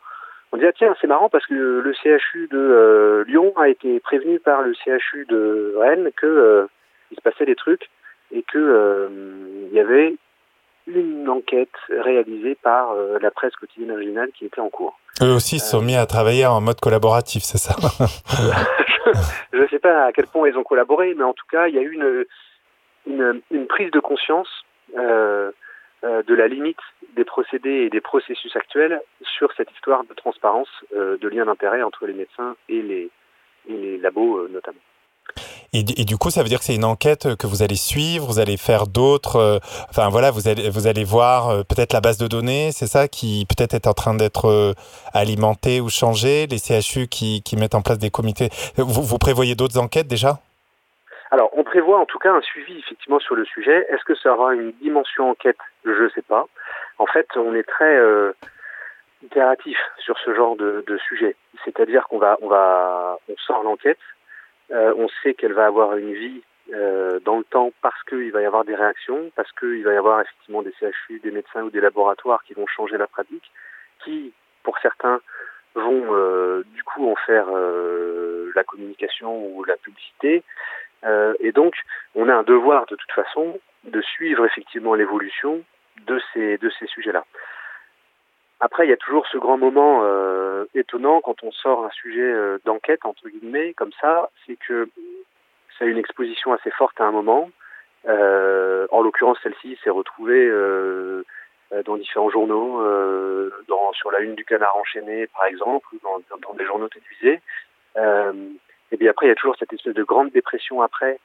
on 0.51 0.57
dit 0.57 0.65
ah 0.65 0.71
tiens 0.71 0.95
c'est 0.99 1.07
marrant 1.07 1.29
parce 1.29 1.45
que 1.45 1.53
le 1.53 1.93
CHU 1.93 2.47
de 2.47 2.57
euh, 2.57 3.23
Lyon 3.27 3.53
a 3.57 3.69
été 3.69 3.99
prévenu 3.99 4.39
par 4.39 4.63
le 4.63 4.73
CHU 4.73 5.25
de 5.25 5.75
Rennes 5.77 6.09
que 6.15 6.67
il 7.11 7.17
se 7.17 7.21
passait 7.21 7.45
des 7.45 7.55
trucs 7.55 7.89
et 8.31 8.43
que 8.43 8.57
euh, 8.57 9.07
il 9.69 9.73
y 9.73 9.79
avait 9.79 10.15
une 10.87 11.27
enquête 11.29 11.69
réalisée 11.89 12.55
par 12.55 12.91
euh, 12.91 13.17
la 13.19 13.31
presse 13.31 13.55
quotidienne 13.55 13.91
originale 13.91 14.29
qui 14.37 14.45
était 14.45 14.61
en 14.61 14.69
cours. 14.69 14.99
Eux 15.21 15.33
aussi 15.33 15.59
se 15.59 15.71
sont 15.71 15.81
mis 15.81 15.95
à 15.95 16.05
travailler 16.05 16.45
en 16.45 16.61
mode 16.61 16.79
collaboratif, 16.79 17.43
c'est 17.43 17.57
ça 17.57 17.75
Je 19.53 19.61
ne 19.61 19.67
sais 19.67 19.79
pas 19.79 20.05
à 20.05 20.11
quel 20.11 20.27
point 20.27 20.49
ils 20.49 20.57
ont 20.57 20.63
collaboré, 20.63 21.13
mais 21.15 21.23
en 21.23 21.33
tout 21.33 21.45
cas, 21.49 21.67
il 21.67 21.75
y 21.75 21.79
a 21.79 21.81
eu 21.81 21.93
une, 21.93 22.25
une, 23.07 23.41
une 23.51 23.67
prise 23.67 23.91
de 23.91 23.99
conscience 23.99 24.49
euh, 24.97 25.51
euh, 26.05 26.21
de 26.23 26.35
la 26.35 26.47
limite 26.47 26.79
des 27.15 27.23
procédés 27.23 27.85
et 27.85 27.89
des 27.89 28.01
processus 28.01 28.55
actuels 28.55 29.01
sur 29.21 29.51
cette 29.53 29.71
histoire 29.71 30.03
de 30.03 30.13
transparence, 30.13 30.69
euh, 30.95 31.17
de 31.17 31.27
lien 31.27 31.45
d'intérêt 31.45 31.81
entre 31.81 32.05
les 32.05 32.13
médecins 32.13 32.55
et 32.69 32.81
les, 32.81 33.09
et 33.67 33.73
les 33.73 33.97
labos 33.97 34.37
euh, 34.37 34.49
notamment. 34.51 34.77
Et, 35.77 36.05
du 36.05 36.15
coup, 36.15 36.29
ça 36.29 36.41
veut 36.41 36.47
dire 36.47 36.59
que 36.59 36.63
c'est 36.63 36.75
une 36.75 36.85
enquête 36.85 37.35
que 37.35 37.47
vous 37.47 37.61
allez 37.61 37.75
suivre, 37.75 38.25
vous 38.25 38.39
allez 38.39 38.55
faire 38.55 38.87
d'autres. 38.87 39.35
Euh, 39.35 39.59
enfin 39.89 40.07
voilà, 40.07 40.31
vous 40.31 40.47
allez 40.47 40.69
vous 40.69 40.87
allez 40.87 41.03
voir 41.03 41.49
euh, 41.49 41.63
peut-être 41.63 41.91
la 41.91 41.99
base 41.99 42.17
de 42.17 42.27
données, 42.27 42.69
c'est 42.71 42.87
ça 42.87 43.09
qui 43.09 43.45
peut-être 43.45 43.73
est 43.73 43.85
en 43.85 43.91
train 43.91 44.13
d'être 44.13 44.47
euh, 44.47 44.71
alimentée 45.13 45.81
ou 45.81 45.89
changée. 45.89 46.47
Les 46.47 46.59
CHU 46.59 47.07
qui, 47.07 47.43
qui 47.43 47.57
mettent 47.57 47.75
en 47.75 47.81
place 47.81 47.99
des 47.99 48.09
comités. 48.09 48.47
Vous, 48.77 49.17
prévoyez 49.17 49.55
d'autres 49.55 49.77
enquêtes 49.77 50.07
déjà? 50.07 50.39
Alors, 51.31 51.49
on 51.57 51.65
prévoit 51.65 51.99
en 51.99 52.05
tout 52.05 52.19
cas 52.19 52.31
un 52.31 52.41
suivi 52.41 52.79
effectivement 52.79 53.19
sur 53.19 53.35
le 53.35 53.43
sujet. 53.43 53.85
Est-ce 53.89 54.05
que 54.05 54.15
ça 54.15 54.33
aura 54.33 54.55
une 54.55 54.71
dimension 54.81 55.29
enquête? 55.29 55.57
Je 55.83 55.91
ne 55.91 56.09
sais 56.15 56.21
pas. 56.21 56.45
En 56.99 57.05
fait, 57.05 57.27
on 57.35 57.53
est 57.53 57.67
très 57.67 57.97
euh, 57.97 58.31
itératif 59.25 59.77
sur 59.99 60.17
ce 60.19 60.33
genre 60.33 60.55
de, 60.55 60.85
de 60.87 60.97
sujet. 60.99 61.35
C'est-à-dire 61.65 62.07
qu'on 62.07 62.19
va 62.19 62.37
on 62.41 62.47
va 62.47 63.17
on 63.27 63.35
sort 63.45 63.63
l'enquête 63.63 63.97
euh, 63.97 64.14
on 64.71 65.07
sait 65.21 65.33
qu'elle 65.33 65.53
va 65.53 65.65
avoir 65.65 65.97
une 65.97 66.13
vie 66.13 66.41
euh, 66.73 67.19
dans 67.23 67.37
le 67.37 67.43
temps 67.43 67.71
parce 67.83 68.01
qu'il 68.05 68.31
va 68.31 68.41
y 68.41 68.45
avoir 68.45 68.65
des 68.65 68.73
réactions, 68.73 69.31
parce 69.35 69.51
qu'il 69.51 69.83
va 69.83 69.93
y 69.93 69.97
avoir 69.97 70.21
effectivement 70.21 70.63
des 70.63 70.73
CHU, 70.79 71.19
des 71.19 71.29
médecins 71.29 71.61
ou 71.61 71.69
des 71.69 71.79
laboratoires 71.79 72.43
qui 72.43 72.55
vont 72.55 72.65
changer 72.65 72.97
la 72.97 73.05
pratique, 73.05 73.51
qui, 74.03 74.33
pour 74.63 74.79
certains, 74.79 75.21
vont 75.75 76.05
euh, 76.15 76.63
du 76.73 76.83
coup 76.83 77.07
en 77.07 77.15
faire 77.17 77.45
euh, 77.51 78.51
la 78.55 78.63
communication 78.63 79.45
ou 79.55 79.63
la 79.63 79.77
publicité. 79.77 80.43
Euh, 81.03 81.35
et 81.39 81.51
donc, 81.51 81.75
on 82.15 82.29
a 82.29 82.33
un 82.33 82.41
devoir 82.41 82.87
de 82.87 82.95
toute 82.95 83.11
façon 83.11 83.59
de 83.83 84.01
suivre 84.01 84.43
effectivement 84.43 84.95
l'évolution 84.95 85.61
de 86.07 86.19
ces, 86.33 86.57
de 86.57 86.71
ces 86.79 86.87
sujets-là. 86.87 87.25
Après, 88.59 88.87
il 88.87 88.89
y 88.89 88.93
a 88.93 88.97
toujours 88.97 89.27
ce 89.27 89.37
grand 89.37 89.57
moment 89.57 90.01
euh, 90.55 90.65
étonnant 90.73 91.21
quand 91.21 91.43
on 91.43 91.51
sort 91.51 91.85
un 91.85 91.89
sujet 91.91 92.21
euh, 92.21 92.57
d'enquête, 92.65 93.05
entre 93.05 93.27
guillemets, 93.27 93.73
comme 93.73 93.91
ça, 93.99 94.29
c'est 94.45 94.57
que 94.67 94.87
ça 95.77 95.85
a 95.85 95.87
une 95.87 95.97
exposition 95.97 96.53
assez 96.53 96.71
forte 96.71 96.99
à 97.01 97.05
un 97.05 97.11
moment. 97.11 97.49
Euh, 98.07 98.87
en 98.91 99.01
l'occurrence, 99.01 99.37
celle-ci 99.43 99.77
s'est 99.83 99.89
retrouvée 99.89 100.49
dans 101.85 101.97
différents 101.97 102.29
journaux, 102.29 102.81
sur 103.93 104.11
la 104.11 104.19
une 104.19 104.35
du 104.35 104.45
Canard 104.45 104.75
enchaîné, 104.77 105.27
par 105.27 105.45
exemple, 105.45 105.87
ou 105.93 105.99
dans, 106.03 106.53
des 106.53 106.65
journaux 106.65 106.87
télévisés. 106.87 107.41
Et 108.91 108.97
bien 108.97 109.09
après, 109.09 109.25
il 109.25 109.29
y 109.29 109.31
a 109.31 109.35
toujours 109.35 109.55
cette 109.57 109.73
espèce 109.73 109.93
de 109.93 110.03
grande 110.03 110.31
dépression 110.31 110.81
après, 110.81 111.19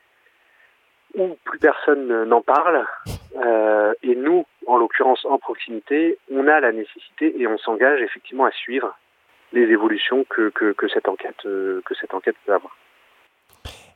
où 1.14 1.36
plus 1.44 1.58
personne 1.58 2.24
n'en 2.24 2.40
parle, 2.40 2.86
et 4.02 4.14
nous, 4.16 4.46
en 4.66 4.78
l'occurrence 4.78 5.24
en 5.26 5.38
proximité, 5.38 6.18
on 6.32 6.48
a 6.48 6.60
la 6.60 6.72
nécessité 6.72 7.40
et 7.40 7.46
on 7.46 7.58
s'engage 7.58 8.00
effectivement 8.00 8.46
à 8.46 8.52
suivre 8.52 8.96
les 9.52 9.62
évolutions 9.62 10.24
que, 10.24 10.50
que, 10.50 10.72
que 10.72 10.88
cette 10.88 11.08
enquête 11.08 11.44
euh, 11.46 11.80
que 11.84 11.94
cette 11.94 12.14
enquête 12.14 12.36
peut 12.46 12.54
avoir. 12.54 12.76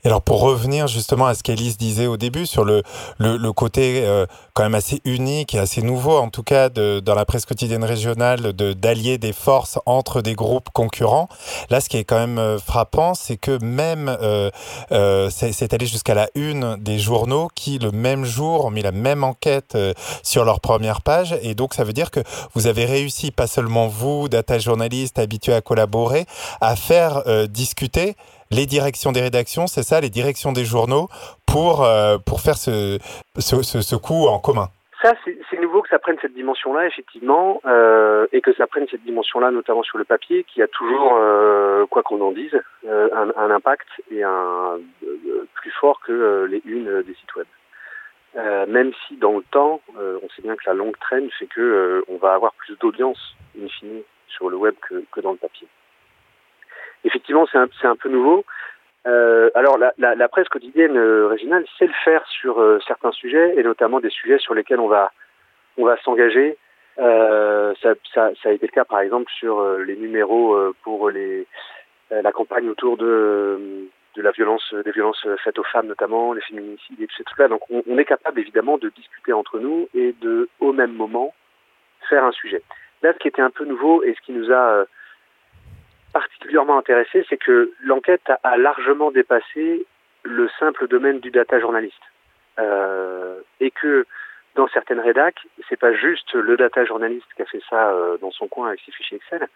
Et 0.04 0.08
alors 0.08 0.20
pour 0.20 0.40
revenir 0.40 0.86
justement 0.86 1.26
à 1.26 1.34
ce 1.34 1.42
qu'Élise 1.42 1.78
disait 1.78 2.06
au 2.06 2.18
début 2.18 2.44
sur 2.44 2.64
le, 2.64 2.82
le, 3.16 3.38
le 3.38 3.52
côté 3.54 4.02
euh, 4.04 4.26
quand 4.52 4.62
même 4.62 4.74
assez 4.74 5.00
unique 5.06 5.54
et 5.54 5.58
assez 5.58 5.80
nouveau 5.80 6.18
en 6.18 6.28
tout 6.28 6.42
cas 6.42 6.68
de, 6.68 7.00
dans 7.00 7.14
la 7.14 7.24
presse 7.24 7.46
quotidienne 7.46 7.84
régionale 7.84 8.52
de 8.52 8.74
d'allier 8.74 9.16
des 9.16 9.32
forces 9.32 9.78
entre 9.86 10.20
des 10.20 10.34
groupes 10.34 10.68
concurrents. 10.74 11.28
Là 11.70 11.80
ce 11.80 11.88
qui 11.88 11.96
est 11.96 12.04
quand 12.04 12.18
même 12.18 12.38
euh, 12.38 12.58
frappant 12.58 13.14
c'est 13.14 13.38
que 13.38 13.58
même 13.64 14.14
euh, 14.20 14.50
euh, 14.92 15.30
c'est 15.30 15.72
allé 15.72 15.86
jusqu'à 15.86 16.14
la 16.14 16.28
une 16.34 16.76
des 16.76 16.98
journaux 16.98 17.48
qui 17.54 17.78
le 17.78 17.90
même 17.90 18.26
jour 18.26 18.66
ont 18.66 18.70
mis 18.70 18.82
la 18.82 18.92
même 18.92 19.24
enquête 19.24 19.74
euh, 19.74 19.94
sur 20.22 20.44
leur 20.44 20.60
première 20.60 21.00
page 21.00 21.34
et 21.40 21.54
donc 21.54 21.72
ça 21.72 21.82
veut 21.82 21.94
dire 21.94 22.10
que 22.10 22.20
vous 22.52 22.66
avez 22.66 22.84
réussi 22.84 23.30
pas 23.30 23.46
seulement 23.46 23.88
vous 23.88 24.28
data 24.28 24.58
journalistes 24.58 25.18
habitués 25.18 25.54
à 25.54 25.62
collaborer 25.62 26.26
à 26.60 26.76
faire 26.76 27.22
euh, 27.26 27.46
discuter 27.46 28.16
les 28.50 28.66
directions 28.66 29.12
des 29.12 29.20
rédactions, 29.20 29.66
c'est 29.66 29.82
ça, 29.82 30.00
les 30.00 30.10
directions 30.10 30.52
des 30.52 30.64
journaux, 30.64 31.08
pour, 31.46 31.84
euh, 31.84 32.18
pour 32.18 32.40
faire 32.40 32.56
ce, 32.56 32.98
ce, 33.38 33.96
coup 33.96 34.26
en 34.26 34.40
commun 34.40 34.68
Ça, 35.02 35.12
c'est 35.24 35.60
nouveau 35.60 35.82
que 35.82 35.88
ça 35.88 35.98
prenne 35.98 36.16
cette 36.20 36.34
dimension-là, 36.34 36.86
effectivement, 36.86 37.60
euh, 37.64 38.26
et 38.32 38.40
que 38.40 38.52
ça 38.54 38.66
prenne 38.66 38.86
cette 38.90 39.04
dimension-là, 39.04 39.50
notamment 39.50 39.82
sur 39.82 39.98
le 39.98 40.04
papier, 40.04 40.44
qui 40.44 40.62
a 40.62 40.66
toujours, 40.66 41.16
euh, 41.16 41.86
quoi 41.86 42.02
qu'on 42.02 42.20
en 42.20 42.32
dise, 42.32 42.60
un, 42.86 43.50
impact 43.50 43.86
et 44.10 44.22
un 44.24 44.78
plus 45.54 45.70
fort 45.80 46.00
que 46.00 46.46
les 46.50 46.60
unes 46.64 47.02
des 47.02 47.14
sites 47.14 47.34
web. 47.36 47.46
même 48.68 48.92
si 49.06 49.16
dans 49.16 49.36
le 49.36 49.44
temps, 49.50 49.80
on 49.96 50.28
sait 50.34 50.42
bien 50.42 50.56
que 50.56 50.64
la 50.66 50.74
longue 50.74 50.96
traîne 50.98 51.30
fait 51.38 51.46
que 51.46 52.04
on 52.08 52.16
va 52.16 52.34
avoir 52.34 52.52
plus 52.54 52.76
d'audience, 52.78 53.36
in 53.56 53.68
fine, 53.68 54.02
sur 54.28 54.50
le 54.50 54.56
web 54.56 54.74
que, 54.88 55.04
que 55.12 55.20
dans 55.20 55.32
le 55.32 55.38
papier 55.38 55.68
effectivement, 57.04 57.46
c'est 57.50 57.86
un, 57.86 57.96
peu 57.96 58.08
nouveau. 58.08 58.44
Euh, 59.06 59.50
alors, 59.54 59.78
la, 59.78 59.92
la, 59.98 60.14
la, 60.14 60.28
presse 60.28 60.48
quotidienne 60.48 60.96
euh, 60.96 61.28
régionale 61.28 61.64
sait 61.78 61.86
le 61.86 61.92
faire 62.04 62.26
sur 62.26 62.60
euh, 62.60 62.80
certains 62.86 63.12
sujets, 63.12 63.54
et 63.56 63.62
notamment 63.62 64.00
des 64.00 64.10
sujets 64.10 64.38
sur 64.38 64.54
lesquels 64.54 64.80
on 64.80 64.88
va, 64.88 65.12
on 65.76 65.84
va 65.84 65.96
s'engager. 65.98 66.56
Euh, 66.98 67.74
ça, 67.82 67.94
ça, 68.14 68.30
ça, 68.42 68.48
a 68.48 68.52
été 68.52 68.66
le 68.66 68.72
cas, 68.72 68.84
par 68.84 69.00
exemple, 69.00 69.30
sur 69.38 69.58
euh, 69.58 69.82
les 69.82 69.96
numéros 69.96 70.58
pour 70.82 71.10
les, 71.10 71.46
la 72.10 72.32
campagne 72.32 72.68
autour 72.68 72.96
de, 72.96 73.88
de 74.16 74.22
la 74.22 74.30
violence, 74.30 74.74
des 74.84 74.92
violences 74.92 75.26
faites 75.42 75.58
aux 75.58 75.64
femmes, 75.64 75.88
notamment 75.88 76.32
les 76.32 76.40
féminicides 76.40 77.00
et 77.00 77.06
trucs-là. 77.06 77.48
Donc, 77.48 77.60
on, 77.70 77.82
on, 77.86 77.98
est 77.98 78.04
capable 78.04 78.40
évidemment 78.40 78.78
de 78.78 78.88
discuter 78.90 79.32
entre 79.32 79.58
nous 79.58 79.88
et 79.94 80.14
de, 80.20 80.48
au 80.60 80.72
même 80.72 80.92
moment, 80.92 81.34
faire 82.08 82.24
un 82.24 82.32
sujet. 82.32 82.62
Là, 83.02 83.12
ce 83.12 83.18
qui 83.18 83.28
était 83.28 83.42
un 83.42 83.50
peu 83.50 83.64
nouveau 83.64 84.02
et 84.02 84.14
ce 84.14 84.20
qui 84.24 84.32
nous 84.32 84.50
a 84.50 84.86
particulièrement 86.14 86.78
intéressé, 86.78 87.26
c'est 87.28 87.36
que 87.36 87.72
l'enquête 87.82 88.22
a, 88.44 88.56
largement 88.56 89.10
dépassé 89.10 89.84
le 90.22 90.48
simple 90.60 90.86
domaine 90.86 91.18
du 91.18 91.30
data 91.30 91.58
journaliste. 91.60 92.06
Euh, 92.60 93.40
et 93.58 93.72
que 93.72 94.06
dans 94.54 94.68
certaines 94.68 95.00
rédacs, 95.00 95.40
c'est 95.68 95.78
pas 95.78 95.92
juste 95.92 96.32
le 96.34 96.56
data 96.56 96.84
journaliste 96.84 97.26
qui 97.34 97.42
a 97.42 97.46
fait 97.46 97.62
ça 97.68 97.90
euh, 97.90 98.16
dans 98.18 98.30
son 98.30 98.46
coin 98.46 98.68
avec 98.68 98.80
ses 98.86 98.92
fichiers 98.92 99.16
Excel, 99.16 99.48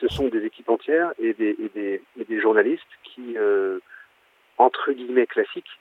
ce 0.00 0.06
sont 0.06 0.28
des 0.28 0.44
équipes 0.44 0.70
entières 0.70 1.12
et 1.18 1.34
des, 1.34 2.40
journalistes 2.40 2.94
qui, 3.02 3.34
euh, 3.36 3.80
entre 4.56 4.92
guillemets 4.92 5.26
classiques, 5.26 5.80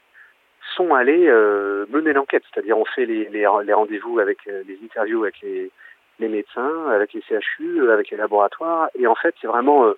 sont 0.75 0.95
allés 0.95 1.27
mener 1.89 2.13
l'enquête. 2.13 2.43
C'est-à-dire 2.51 2.77
on 2.77 2.85
fait 2.85 3.05
les, 3.05 3.45
rendez-vous 3.45 4.19
avec 4.19 4.45
les 4.45 4.79
interviews 4.83 5.23
avec 5.23 5.41
les, 5.41 5.71
médecins, 6.19 6.87
avec 6.89 7.13
les 7.13 7.21
CHU, 7.21 7.91
avec 7.91 8.09
les 8.09 8.17
laboratoires, 8.17 8.89
et 8.97 9.05
en 9.05 9.15
fait 9.15 9.35
c'est 9.41 9.47
vraiment 9.47 9.93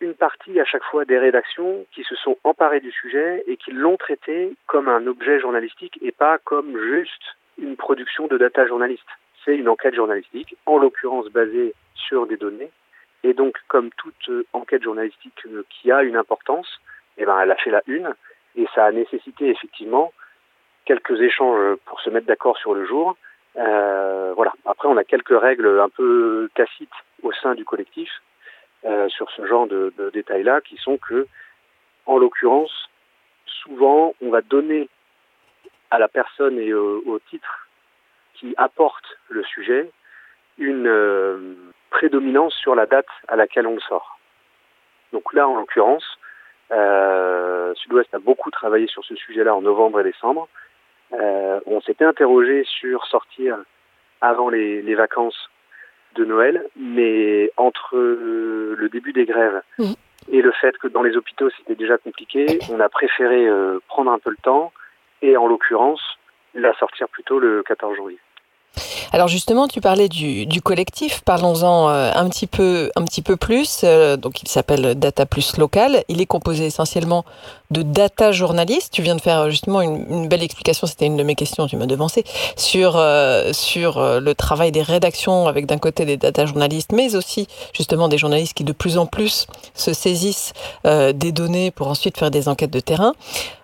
une 0.00 0.14
partie 0.14 0.58
à 0.60 0.64
chaque 0.64 0.84
fois 0.84 1.04
des 1.04 1.18
rédactions 1.18 1.86
qui 1.92 2.04
se 2.04 2.14
sont 2.16 2.36
emparées 2.44 2.80
du 2.80 2.90
sujet 2.90 3.44
et 3.46 3.56
qui 3.56 3.72
l'ont 3.72 3.96
traité 3.96 4.54
comme 4.66 4.88
un 4.88 5.06
objet 5.06 5.38
journalistique 5.40 5.98
et 6.02 6.12
pas 6.12 6.38
comme 6.38 6.76
juste 6.78 7.36
une 7.58 7.76
production 7.76 8.26
de 8.26 8.38
data 8.38 8.66
journaliste. 8.66 9.06
C'est 9.44 9.56
une 9.56 9.68
enquête 9.68 9.94
journalistique, 9.94 10.56
en 10.66 10.78
l'occurrence 10.78 11.28
basée 11.28 11.74
sur 11.94 12.26
des 12.26 12.36
données. 12.36 12.70
Et 13.22 13.34
donc, 13.34 13.58
comme 13.68 13.90
toute 13.90 14.30
enquête 14.52 14.82
journalistique 14.82 15.46
qui 15.68 15.92
a 15.92 16.02
une 16.02 16.16
importance, 16.16 16.80
eh 17.18 17.26
ben, 17.26 17.38
elle 17.38 17.50
a 17.50 17.56
fait 17.56 17.70
la 17.70 17.82
une 17.86 18.14
et 18.56 18.66
ça 18.74 18.86
a 18.86 18.92
nécessité 18.92 19.48
effectivement 19.48 20.12
quelques 20.86 21.20
échanges 21.20 21.76
pour 21.84 22.00
se 22.00 22.08
mettre 22.10 22.26
d'accord 22.26 22.56
sur 22.56 22.74
le 22.74 22.86
jour. 22.86 23.16
Euh, 23.56 24.32
voilà. 24.34 24.52
Après, 24.64 24.88
on 24.88 24.96
a 24.96 25.04
quelques 25.04 25.38
règles 25.38 25.80
un 25.80 25.90
peu 25.90 26.48
tacites 26.54 26.88
au 27.22 27.32
sein 27.32 27.54
du 27.54 27.64
collectif 27.64 28.10
euh, 28.84 29.08
sur 29.08 29.30
ce 29.30 29.46
genre 29.46 29.66
de, 29.66 29.92
de 29.98 30.10
détails-là, 30.10 30.60
qui 30.60 30.76
sont 30.76 30.98
que, 30.98 31.26
en 32.06 32.18
l'occurrence, 32.18 32.88
souvent, 33.46 34.14
on 34.20 34.30
va 34.30 34.40
donner 34.40 34.88
à 35.90 35.98
la 35.98 36.08
personne 36.08 36.58
et 36.58 36.72
au, 36.72 37.02
au 37.06 37.18
titre 37.18 37.68
qui 38.34 38.54
apporte 38.56 39.18
le 39.28 39.44
sujet 39.44 39.90
une 40.58 40.86
euh, 40.86 41.54
prédominance 41.90 42.54
sur 42.54 42.74
la 42.74 42.86
date 42.86 43.08
à 43.28 43.36
laquelle 43.36 43.66
on 43.66 43.78
sort. 43.80 44.18
Donc 45.12 45.32
là, 45.32 45.48
en 45.48 45.56
l'occurrence, 45.56 46.04
euh, 46.70 47.74
Sud-Ouest 47.74 48.14
a 48.14 48.18
beaucoup 48.18 48.50
travaillé 48.50 48.86
sur 48.86 49.04
ce 49.04 49.14
sujet-là 49.16 49.54
en 49.54 49.62
novembre 49.62 50.00
et 50.00 50.04
décembre. 50.04 50.48
Euh, 51.12 51.60
on 51.66 51.80
s'était 51.80 52.04
interrogé 52.04 52.64
sur 52.64 53.04
sortir 53.06 53.58
avant 54.20 54.48
les, 54.48 54.82
les 54.82 54.94
vacances 54.94 55.50
de 56.14 56.24
Noël, 56.24 56.64
mais 56.76 57.50
entre 57.56 57.96
le 57.96 58.88
début 58.88 59.12
des 59.12 59.24
grèves 59.24 59.62
et 60.30 60.42
le 60.42 60.52
fait 60.52 60.76
que 60.78 60.88
dans 60.88 61.02
les 61.02 61.16
hôpitaux 61.16 61.50
c'était 61.58 61.74
déjà 61.74 61.98
compliqué, 61.98 62.58
on 62.70 62.80
a 62.80 62.88
préféré 62.88 63.46
euh, 63.46 63.78
prendre 63.88 64.10
un 64.10 64.18
peu 64.18 64.30
le 64.30 64.36
temps 64.42 64.72
et 65.22 65.36
en 65.36 65.46
l'occurrence 65.46 66.00
la 66.54 66.72
sortir 66.74 67.08
plutôt 67.08 67.38
le 67.38 67.62
14 67.62 67.96
janvier. 67.96 68.18
Alors 69.12 69.28
justement, 69.28 69.68
tu 69.68 69.80
parlais 69.80 70.08
du, 70.08 70.46
collectif. 70.62 71.22
Parlons-en 71.24 71.88
euh, 71.88 72.12
un 72.14 72.28
petit 72.28 72.46
peu, 72.46 72.90
un 72.96 73.04
petit 73.04 73.22
peu 73.22 73.36
plus. 73.36 73.80
Euh, 73.82 74.16
donc, 74.16 74.42
il 74.42 74.48
s'appelle 74.48 74.94
Data 74.94 75.26
Plus 75.26 75.56
Local. 75.56 76.04
Il 76.08 76.20
est 76.20 76.26
composé 76.26 76.66
essentiellement 76.66 77.24
de 77.70 77.82
data 77.82 78.32
journalistes. 78.32 78.92
Tu 78.92 79.02
viens 79.02 79.16
de 79.16 79.20
faire 79.20 79.50
justement 79.50 79.80
une, 79.80 80.28
belle 80.28 80.42
explication. 80.42 80.86
C'était 80.86 81.06
une 81.06 81.16
de 81.16 81.22
mes 81.22 81.34
questions. 81.34 81.66
Tu 81.66 81.76
m'as 81.76 81.86
devancé 81.86 82.24
sur 82.56 82.96
euh, 82.96 83.52
sur 83.52 83.98
euh, 83.98 84.20
le 84.20 84.34
travail 84.34 84.72
des 84.72 84.82
rédactions 84.82 85.46
avec 85.46 85.66
d'un 85.66 85.78
côté 85.78 86.04
des 86.04 86.16
data 86.16 86.46
journalistes, 86.46 86.92
mais 86.92 87.14
aussi 87.14 87.46
justement 87.72 88.08
des 88.08 88.18
journalistes 88.18 88.54
qui 88.54 88.64
de 88.64 88.72
plus 88.72 88.98
en 88.98 89.06
plus 89.06 89.46
se 89.74 89.92
saisissent 89.92 90.52
euh, 90.86 91.12
des 91.12 91.32
données 91.32 91.70
pour 91.70 91.88
ensuite 91.88 92.18
faire 92.18 92.30
des 92.30 92.48
enquêtes 92.48 92.72
de 92.72 92.80
terrain. 92.80 93.14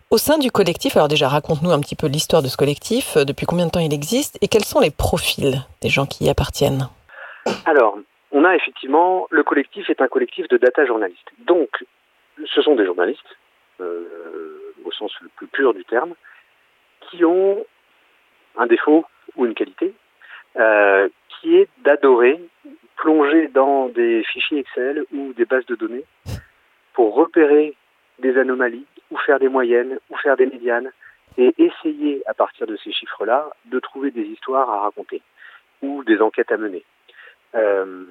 Au 0.09 0.19
sein 0.19 0.39
du 0.39 0.53
collectif, 0.53 0.97
alors 0.97 1.09
déjà 1.09 1.29
raconte-nous 1.29 1.73
un 1.73 1.81
petit 1.81 1.97
peu 1.97 2.07
l'histoire 2.07 2.41
de 2.41 2.47
ce 2.47 2.57
collectif, 2.57 3.17
depuis 3.17 3.45
combien 3.45 3.67
de 3.67 3.73
temps 3.73 3.81
il 3.81 3.93
existe 3.93 4.39
et 4.41 4.47
quels 4.47 4.65
sont 4.65 4.79
les 4.79 4.93
profils 4.93 5.57
des 5.83 5.89
gens 5.89 6.07
qui 6.07 6.27
y 6.27 6.31
appartiennent? 6.31 6.89
Alors, 7.65 7.99
on 8.31 8.45
a 8.45 8.55
effectivement, 8.55 9.27
le 9.31 9.43
collectif 9.43 9.91
est 9.91 10.01
un 10.01 10.07
collectif 10.07 10.47
de 10.47 10.59
data 10.59 10.87
journalistes. 10.87 11.29
Donc, 11.47 11.85
ce 12.45 12.63
sont 12.63 12.77
des 12.77 12.87
journalistes, 12.87 13.37
euh, 13.81 14.75
au 14.85 14.93
sens 14.93 15.11
le 15.23 15.29
plus 15.35 15.49
pur 15.49 15.75
du 15.75 15.85
terme, 15.85 16.15
qui 17.11 17.25
ont 17.25 17.65
un 18.57 18.67
défaut 18.67 19.05
ou 19.35 19.45
une 19.45 19.55
qualité, 19.55 19.93
euh, 20.57 21.09
qui 21.29 21.57
est 21.57 21.69
d'adorer 21.85 22.41
plonger 22.95 23.49
dans 23.49 23.89
des 23.89 24.23
fichiers 24.23 24.61
Excel 24.61 25.05
ou 25.13 25.33
des 25.33 25.47
bases 25.47 25.67
de 25.67 25.75
données 25.75 26.05
pour 26.95 27.15
repérer 27.15 27.75
des 28.21 28.39
anomalies 28.39 28.87
ou 29.11 29.17
faire 29.19 29.39
des 29.39 29.49
moyennes, 29.49 29.99
ou 30.11 30.17
faire 30.17 30.37
des 30.37 30.47
médianes, 30.47 30.91
et 31.39 31.55
essayer, 31.59 32.23
à 32.27 32.35
partir 32.35 32.67
de 32.67 32.77
ces 32.77 32.93
chiffres-là, 32.93 33.51
de 33.67 33.79
trouver 33.79 34.11
des 34.11 34.23
histoires 34.23 34.71
à 34.71 34.81
raconter, 34.81 35.23
ou 35.83 36.03
des 36.05 36.21
enquêtes 36.21 36.53
à 36.53 36.57
mener. 36.57 36.85
Euh, 37.55 38.05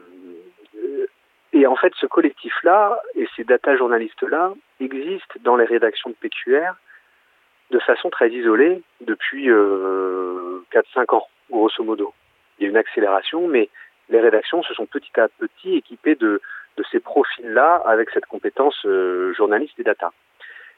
et 1.53 1.65
en 1.67 1.75
fait, 1.75 1.93
ce 1.99 2.05
collectif-là, 2.05 2.99
et 3.15 3.27
ces 3.35 3.43
data 3.43 3.75
journalistes-là, 3.75 4.53
existent 4.79 5.35
dans 5.41 5.55
les 5.55 5.65
rédactions 5.65 6.09
de 6.09 6.15
PQR 6.15 6.73
de 7.71 7.79
façon 7.79 8.09
très 8.09 8.29
isolée 8.29 8.83
depuis 9.01 9.49
euh, 9.49 10.59
4-5 10.71 11.15
ans, 11.15 11.27
grosso 11.49 11.83
modo. 11.83 12.13
Il 12.59 12.63
y 12.63 12.67
a 12.67 12.69
une 12.69 12.77
accélération, 12.77 13.47
mais 13.47 13.69
les 14.09 14.19
rédactions 14.19 14.61
se 14.63 14.73
sont 14.73 14.85
petit 14.85 15.19
à 15.19 15.27
petit 15.27 15.75
équipées 15.75 16.15
de, 16.15 16.41
de 16.77 16.83
ces 16.91 16.99
profils-là 16.99 17.81
avec 17.85 18.09
cette 18.11 18.25
compétence 18.25 18.85
euh, 18.85 19.33
journaliste 19.33 19.79
et 19.79 19.83
data. 19.83 20.11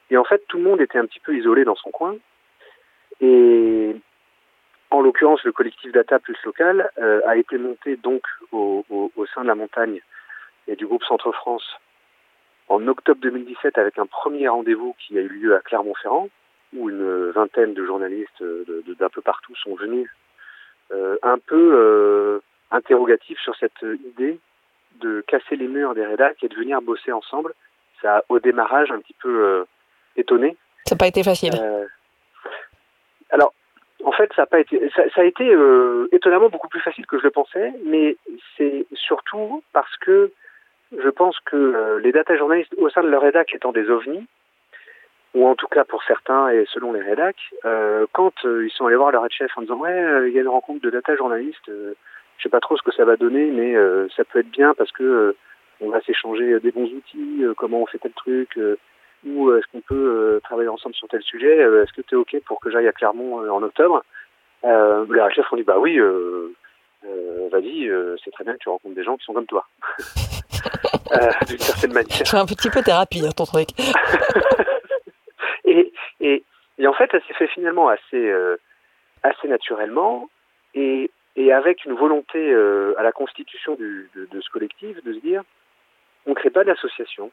Et 0.09 0.17
en 0.17 0.23
fait, 0.23 0.43
tout 0.47 0.57
le 0.57 0.63
monde 0.63 0.81
était 0.81 0.97
un 0.97 1.05
petit 1.05 1.19
peu 1.19 1.35
isolé 1.35 1.63
dans 1.63 1.75
son 1.75 1.91
coin. 1.91 2.15
Et 3.19 3.95
en 4.89 5.01
l'occurrence, 5.01 5.43
le 5.43 5.51
collectif 5.51 5.91
Data 5.91 6.19
Plus 6.19 6.37
Local 6.45 6.89
euh, 6.97 7.21
a 7.25 7.35
été 7.35 7.57
monté 7.57 7.97
donc 7.97 8.23
au, 8.51 8.85
au, 8.89 9.11
au, 9.15 9.25
sein 9.27 9.41
de 9.41 9.47
la 9.47 9.55
montagne 9.55 10.01
et 10.67 10.75
du 10.75 10.85
groupe 10.85 11.03
Centre 11.03 11.31
France 11.31 11.77
en 12.69 12.87
octobre 12.87 13.19
2017 13.21 13.77
avec 13.77 13.97
un 13.97 14.05
premier 14.05 14.47
rendez-vous 14.47 14.95
qui 14.99 15.17
a 15.17 15.21
eu 15.21 15.27
lieu 15.27 15.55
à 15.55 15.59
Clermont-Ferrand 15.59 16.29
où 16.73 16.89
une 16.89 17.31
vingtaine 17.31 17.73
de 17.73 17.85
journalistes 17.85 18.43
d'un 18.99 19.09
peu 19.09 19.21
partout 19.21 19.55
sont 19.55 19.75
venus, 19.75 20.09
un 20.91 21.37
peu 21.39 22.41
interrogatifs 22.71 23.39
sur 23.39 23.55
cette 23.55 23.81
idée 24.05 24.37
de 24.99 25.21
casser 25.21 25.55
les 25.55 25.69
murs 25.69 25.95
des 25.95 26.05
rédacs 26.05 26.43
et 26.43 26.49
de 26.49 26.55
venir 26.55 26.81
bosser 26.81 27.13
ensemble. 27.13 27.53
Ça 28.01 28.17
a 28.17 28.23
au 28.27 28.39
démarrage 28.39 28.91
un 28.91 28.99
petit 28.99 29.15
peu 29.21 29.65
étonné. 30.17 30.57
Ça 30.85 30.95
n'a 30.95 30.99
pas 30.99 31.07
été 31.07 31.23
facile. 31.23 31.53
alors, 33.29 33.53
en 34.03 34.11
fait, 34.11 34.31
ça 34.35 34.43
a 34.43 34.45
pas 34.45 34.59
été, 34.59 34.89
ça, 34.95 35.03
a 35.15 35.23
été 35.23 35.49
euh, 35.49 36.07
étonnamment 36.11 36.49
beaucoup 36.49 36.67
plus 36.67 36.79
facile 36.79 37.05
que 37.05 37.17
je 37.17 37.23
le 37.23 37.31
pensais, 37.31 37.73
mais 37.85 38.15
c'est 38.55 38.85
surtout 38.93 39.63
parce 39.73 39.95
que 39.97 40.31
je 40.97 41.09
pense 41.09 41.37
que 41.45 41.55
euh, 41.55 41.99
les 41.99 42.11
data 42.11 42.37
journalistes 42.37 42.73
au 42.77 42.89
sein 42.89 43.03
de 43.03 43.09
leur 43.09 43.21
rédac 43.21 43.53
étant 43.53 43.71
des 43.71 43.89
ovnis, 43.89 44.25
ou 45.33 45.47
en 45.47 45.55
tout 45.55 45.67
cas 45.67 45.83
pour 45.83 46.03
certains 46.03 46.49
et 46.49 46.65
selon 46.73 46.93
les 46.93 47.01
rédacs, 47.01 47.51
euh, 47.65 48.05
quand 48.13 48.33
ils 48.43 48.71
sont 48.71 48.85
allés 48.85 48.95
voir 48.95 49.11
leur 49.11 49.29
chef 49.31 49.51
en 49.57 49.61
disant 49.61 49.77
ouais, 49.77 50.29
il 50.29 50.33
y 50.33 50.37
a 50.37 50.41
une 50.41 50.47
rencontre 50.47 50.81
de 50.81 50.89
data 50.89 51.15
journalistes, 51.15 51.67
je 51.67 52.43
sais 52.43 52.49
pas 52.49 52.59
trop 52.59 52.77
ce 52.77 52.83
que 52.83 52.93
ça 52.93 53.03
va 53.03 53.17
donner, 53.17 53.45
mais 53.45 53.75
ça 54.15 54.23
peut 54.23 54.39
être 54.39 54.51
bien 54.51 54.73
parce 54.75 54.91
que 54.91 55.35
on 55.81 55.89
va 55.89 56.01
s'échanger 56.01 56.59
des 56.59 56.71
bons 56.71 56.89
outils, 56.91 57.43
comment 57.57 57.81
on 57.81 57.85
fait 57.87 57.99
tel 57.99 58.13
truc 58.13 58.57
ou 59.27 59.53
est-ce 59.53 59.67
qu'on 59.71 59.81
peut 59.81 59.95
euh, 59.95 60.39
travailler 60.41 60.69
ensemble 60.69 60.95
sur 60.95 61.07
tel 61.07 61.21
sujet 61.21 61.59
euh, 61.59 61.83
Est-ce 61.83 61.93
que 61.93 62.01
tu 62.01 62.15
es 62.15 62.17
OK 62.17 62.35
pour 62.45 62.59
que 62.59 62.71
j'aille 62.71 62.87
à 62.87 62.91
Clermont 62.91 63.41
euh, 63.41 63.49
en 63.49 63.61
octobre? 63.63 64.03
Euh, 64.63 65.05
Les 65.09 65.33
chefs 65.33 65.51
ont 65.51 65.55
dit 65.55 65.63
bah 65.63 65.77
oui, 65.79 65.99
vas-y, 67.51 67.91
c'est 68.23 68.31
très 68.31 68.43
bien 68.43 68.53
que 68.53 68.59
tu 68.59 68.69
rencontres 68.69 68.95
des 68.95 69.03
gens 69.03 69.17
qui 69.17 69.25
sont 69.25 69.33
comme 69.33 69.45
toi. 69.45 69.65
D'une 71.47 71.59
certaine 71.59 71.93
manière. 71.93 72.25
C'est 72.25 72.37
un 72.37 72.45
petit 72.45 72.69
peu 72.69 72.81
thérapie, 72.81 73.25
hein, 73.25 73.31
ton 73.35 73.45
truc. 73.45 73.69
et, 75.65 75.93
et, 76.19 76.43
et, 76.77 76.87
en 76.87 76.93
fait, 76.93 77.09
ça 77.11 77.19
s'est 77.19 77.33
fait 77.33 77.47
finalement 77.47 77.87
assez, 77.87 78.33
assez 79.23 79.47
naturellement 79.47 80.29
et, 80.73 81.11
et 81.35 81.53
avec 81.53 81.85
une 81.85 81.93
volonté 81.93 82.53
à 82.97 83.03
la 83.03 83.11
constitution 83.11 83.75
du, 83.75 84.09
de, 84.15 84.25
de, 84.25 84.41
ce 84.41 84.49
collectif 84.49 85.01
de 85.03 85.13
se 85.13 85.19
dire 85.19 85.43
on 86.25 86.31
ne 86.31 86.35
crée 86.35 86.49
pas 86.49 86.65
d'association, 86.65 87.31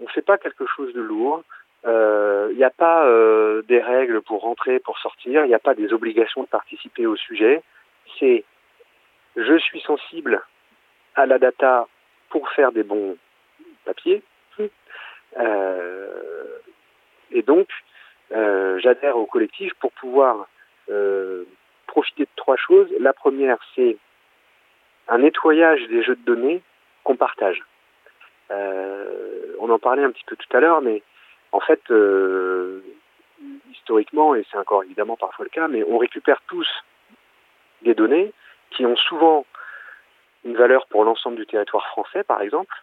on 0.00 0.04
ne 0.04 0.08
fait 0.08 0.22
pas 0.22 0.38
quelque 0.38 0.66
chose 0.66 0.92
de 0.94 1.00
lourd. 1.00 1.42
Il 1.84 1.90
euh, 1.90 2.52
n'y 2.54 2.64
a 2.64 2.70
pas 2.70 3.06
euh, 3.06 3.62
des 3.62 3.80
règles 3.80 4.20
pour 4.20 4.42
rentrer, 4.42 4.80
pour 4.80 4.98
sortir. 4.98 5.44
Il 5.44 5.48
n'y 5.48 5.54
a 5.54 5.60
pas 5.60 5.74
des 5.74 5.92
obligations 5.92 6.42
de 6.42 6.48
participer 6.48 7.06
au 7.06 7.16
sujet. 7.16 7.62
C'est 8.18 8.44
je 9.36 9.58
suis 9.58 9.80
sensible 9.80 10.42
à 11.14 11.26
la 11.26 11.38
data 11.38 11.86
pour 12.30 12.48
faire 12.50 12.72
des 12.72 12.82
bons 12.82 13.16
papiers. 13.84 14.22
Euh, 15.38 16.58
et 17.30 17.42
donc, 17.42 17.68
j'adhère 18.30 19.16
au 19.16 19.26
collectif 19.26 19.74
pour 19.74 19.92
pouvoir 19.92 20.48
profiter 21.86 22.24
de 22.24 22.30
trois 22.36 22.56
choses. 22.56 22.88
La 22.98 23.12
première, 23.12 23.58
c'est 23.74 23.96
un 25.08 25.18
nettoyage 25.18 25.86
des 25.88 26.02
jeux 26.02 26.16
de 26.16 26.24
données 26.24 26.62
qu'on 27.04 27.16
partage. 27.16 27.62
Euh, 28.50 29.54
on 29.58 29.70
en 29.70 29.78
parlait 29.78 30.04
un 30.04 30.10
petit 30.10 30.24
peu 30.24 30.36
tout 30.36 30.56
à 30.56 30.60
l'heure, 30.60 30.80
mais 30.80 31.02
en 31.52 31.60
fait, 31.60 31.80
euh, 31.90 32.82
historiquement, 33.72 34.34
et 34.34 34.44
c'est 34.50 34.58
encore 34.58 34.84
évidemment 34.84 35.16
parfois 35.16 35.44
le 35.44 35.50
cas, 35.50 35.68
mais 35.68 35.84
on 35.84 35.98
récupère 35.98 36.40
tous 36.46 36.68
des 37.82 37.94
données 37.94 38.32
qui 38.70 38.86
ont 38.86 38.96
souvent 38.96 39.46
une 40.44 40.56
valeur 40.56 40.86
pour 40.86 41.04
l'ensemble 41.04 41.36
du 41.36 41.46
territoire 41.46 41.86
français, 41.88 42.22
par 42.22 42.40
exemple, 42.40 42.74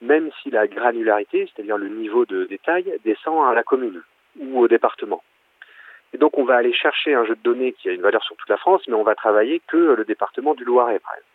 même 0.00 0.30
si 0.42 0.50
la 0.50 0.66
granularité, 0.66 1.48
c'est-à-dire 1.54 1.76
le 1.76 1.88
niveau 1.88 2.24
de 2.24 2.44
détail, 2.44 2.98
descend 3.04 3.48
à 3.48 3.54
la 3.54 3.62
commune 3.62 4.02
ou 4.38 4.60
au 4.60 4.68
département. 4.68 5.22
Et 6.14 6.18
donc 6.18 6.36
on 6.38 6.44
va 6.44 6.56
aller 6.56 6.72
chercher 6.72 7.14
un 7.14 7.24
jeu 7.24 7.34
de 7.34 7.42
données 7.42 7.72
qui 7.72 7.88
a 7.88 7.92
une 7.92 8.02
valeur 8.02 8.22
sur 8.22 8.36
toute 8.36 8.48
la 8.48 8.56
France, 8.56 8.82
mais 8.88 8.94
on 8.94 9.02
va 9.02 9.14
travailler 9.14 9.60
que 9.66 9.76
le 9.76 10.04
département 10.04 10.54
du 10.54 10.64
Loiret, 10.64 10.98
par 10.98 11.14
exemple. 11.14 11.31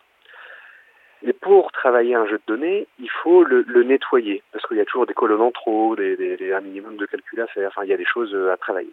Et 1.23 1.33
pour 1.33 1.71
travailler 1.71 2.13
un 2.15 2.27
jeu 2.27 2.37
de 2.37 2.43
données, 2.47 2.87
il 2.99 3.09
faut 3.09 3.43
le, 3.43 3.63
le 3.67 3.83
nettoyer, 3.83 4.43
parce 4.51 4.65
qu'il 4.67 4.77
y 4.77 4.81
a 4.81 4.85
toujours 4.85 5.07
des 5.07 5.15
colonnes 5.15 5.41
en 5.41 5.51
trop, 5.51 5.95
des, 5.95 6.15
des, 6.15 6.53
un 6.53 6.61
minimum 6.61 6.97
de 6.97 7.05
calcul 7.05 7.41
à 7.41 7.47
faire, 7.47 7.69
enfin 7.69 7.83
il 7.83 7.89
y 7.89 7.93
a 7.93 7.97
des 7.97 8.05
choses 8.05 8.33
euh, 8.35 8.51
à 8.51 8.57
travailler. 8.57 8.91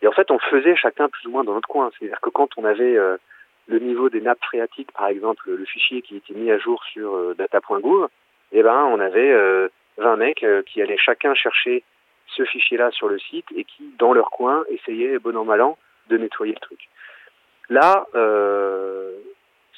Et 0.00 0.06
en 0.06 0.12
fait, 0.12 0.30
on 0.30 0.38
faisait 0.38 0.76
chacun 0.76 1.08
plus 1.08 1.26
ou 1.26 1.32
moins 1.32 1.42
dans 1.42 1.54
notre 1.54 1.68
coin. 1.68 1.90
C'est-à-dire 1.98 2.20
que 2.20 2.30
quand 2.30 2.50
on 2.56 2.64
avait 2.64 2.96
euh, 2.96 3.16
le 3.66 3.80
niveau 3.80 4.08
des 4.08 4.20
nappes 4.20 4.44
phréatiques, 4.44 4.92
par 4.92 5.08
exemple, 5.08 5.50
le 5.50 5.64
fichier 5.64 6.02
qui 6.02 6.16
était 6.16 6.34
mis 6.34 6.52
à 6.52 6.58
jour 6.58 6.84
sur 6.84 7.16
euh, 7.16 7.34
eh 8.52 8.62
ben, 8.62 8.84
on 8.84 9.00
avait 9.00 9.68
20 9.98 10.16
mecs 10.16 10.46
qui 10.66 10.80
allaient 10.80 10.96
chacun 10.96 11.34
chercher 11.34 11.82
ce 12.28 12.44
fichier-là 12.44 12.92
sur 12.92 13.08
le 13.08 13.18
site 13.18 13.46
et 13.54 13.64
qui, 13.64 13.92
dans 13.98 14.14
leur 14.14 14.30
coin, 14.30 14.64
essayaient, 14.70 15.18
bon 15.18 15.36
an 15.36 15.44
mal 15.44 15.60
an, 15.60 15.76
de 16.08 16.16
nettoyer 16.16 16.54
le 16.54 16.60
truc. 16.60 16.88
Là, 17.68 18.06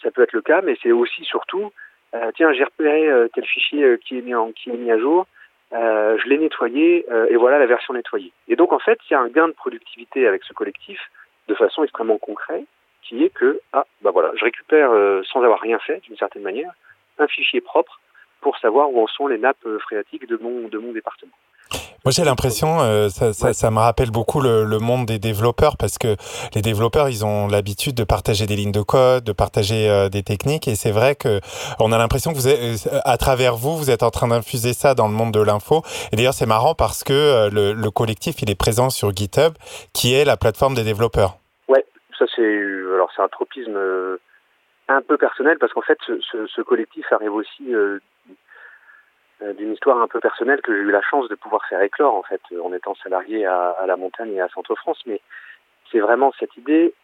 ça 0.03 0.11
peut 0.11 0.23
être 0.23 0.33
le 0.33 0.43
cas, 0.43 0.63
mais 0.63 0.77
c'est 0.83 0.93
aussi 0.93 1.25
surtout, 1.25 1.73
euh, 2.15 2.31
tiens, 2.35 2.53
j'ai 2.53 2.65
repéré 2.65 3.09
euh, 3.09 3.29
tel 3.33 3.45
fichier 3.45 3.85
euh, 3.85 3.97
qui 3.97 4.19
est 4.19 4.23
mis 4.23 4.35
en, 4.35 4.53
qui 4.53 4.71
est 4.71 4.77
mis 4.77 4.91
à 4.91 4.99
jour, 4.99 5.27
je 5.73 6.29
l'ai 6.29 6.39
nettoyé 6.39 7.07
et 7.29 7.37
voilà 7.37 7.61
la 7.61 7.67
version 7.67 7.95
nettoyée. 7.95 8.33
Et 8.49 8.57
donc 8.57 8.73
en 8.73 8.81
fait, 8.81 8.99
il 9.09 9.13
y 9.13 9.15
a 9.15 9.21
un 9.21 9.29
gain 9.29 9.47
de 9.47 9.53
productivité 9.53 10.27
avec 10.27 10.43
ce 10.43 10.53
collectif 10.53 10.99
de 11.47 11.55
façon 11.55 11.85
extrêmement 11.85 12.19
concrète, 12.19 12.65
qui 13.03 13.23
est 13.25 13.31
que 13.31 13.61
ah 13.73 13.87
bah 14.03 14.11
voilà, 14.11 14.33
je 14.35 14.45
récupère 14.45 14.91
sans 15.25 15.45
avoir 15.45 15.61
rien 15.61 15.79
fait 15.79 16.01
d'une 16.01 16.17
certaine 16.17 16.43
manière 16.43 16.73
un 17.19 17.29
fichier 17.29 17.61
propre 17.61 18.01
pour 18.41 18.59
savoir 18.59 18.93
où 18.93 19.01
en 19.01 19.07
sont 19.07 19.29
les 19.29 19.39
nappes 19.39 19.69
phréatiques 19.79 20.27
de 20.27 20.37
mon 20.39 20.67
de 20.67 20.79
mon 20.79 20.91
département. 20.91 21.33
Moi, 22.03 22.13
j'ai 22.13 22.25
l'impression, 22.25 22.81
euh, 22.81 23.11
ça, 23.11 23.35
ça, 23.35 23.53
ça, 23.53 23.71
me 23.71 23.79
rappelle 23.79 24.11
beaucoup 24.11 24.41
le, 24.41 24.65
le, 24.65 24.79
monde 24.79 25.05
des 25.05 25.19
développeurs 25.19 25.77
parce 25.77 25.99
que 25.99 26.17
les 26.55 26.63
développeurs, 26.63 27.11
ils 27.11 27.27
ont 27.27 27.47
l'habitude 27.47 27.95
de 27.95 28.05
partager 28.05 28.47
des 28.47 28.57
lignes 28.57 28.73
de 28.73 28.81
code, 28.81 29.23
de 29.23 29.33
partager 29.33 29.87
euh, 29.91 30.09
des 30.09 30.23
techniques, 30.23 30.67
et 30.67 30.77
c'est 30.77 30.93
vrai 30.93 31.15
que 31.15 31.41
on 31.79 31.93
a 31.93 31.99
l'impression 31.99 32.31
que 32.31 32.37
vous, 32.37 32.49
êtes, 32.49 32.87
euh, 32.87 33.01
à 33.05 33.19
travers 33.19 33.55
vous, 33.55 33.77
vous 33.77 33.91
êtes 33.91 34.03
en 34.03 34.09
train 34.09 34.29
d'infuser 34.29 34.73
ça 34.73 34.95
dans 34.95 35.09
le 35.09 35.13
monde 35.13 35.33
de 35.33 35.43
l'info. 35.43 35.83
Et 36.11 36.17
d'ailleurs, 36.17 36.33
c'est 36.33 36.47
marrant 36.47 36.75
parce 36.75 37.05
que 37.05 37.13
euh, 37.13 37.51
le, 37.51 37.75
le, 37.75 37.91
collectif, 37.91 38.41
il 38.41 38.51
est 38.51 38.59
présent 38.59 38.89
sur 38.89 39.15
GitHub, 39.15 39.53
qui 39.93 40.15
est 40.15 40.25
la 40.25 40.39
plateforme 40.39 40.75
des 40.75 40.85
développeurs. 40.85 41.37
Ouais, 41.69 41.85
ça 42.19 42.25
c'est 42.35 42.61
alors 42.95 43.11
c'est 43.15 43.21
un 43.23 43.29
tropisme 43.29 43.77
un 44.91 45.03
peu 45.03 45.17
personnel 45.17 45.59
parce 45.59 45.73
qu'en 45.73 45.83
fait, 45.83 45.99
ce, 46.07 46.19
ce, 46.33 46.47
ce, 46.47 46.63
collectif 46.63 47.07
arrive 47.13 47.33
aussi 47.33 47.75
euh, 47.75 48.01
d'une 49.57 49.73
histoire 49.73 50.01
un 50.03 50.09
peu 50.09 50.21
personnelle 50.21 50.61
que 50.61 50.75
j'ai 50.75 50.83
eu 50.83 50.91
la 50.91 51.03
chance 51.03 51.29
de 51.29 51.35
pouvoir 51.35 51.65
faire 51.67 51.81
éclore 51.81 52.15
en 52.15 52.23
fait 52.23 52.41
en 52.63 52.73
étant 52.75 52.95
salarié 53.03 53.47
à, 53.47 53.85
la 53.87 53.97
montagne 53.97 54.35
et 54.35 54.41
à 54.41 54.49
Centre-France. 54.49 55.01
Mais 55.07 55.21
c'est 55.91 56.01
vraiment 56.01 56.33
cette 56.39 56.57
idée 56.57 56.95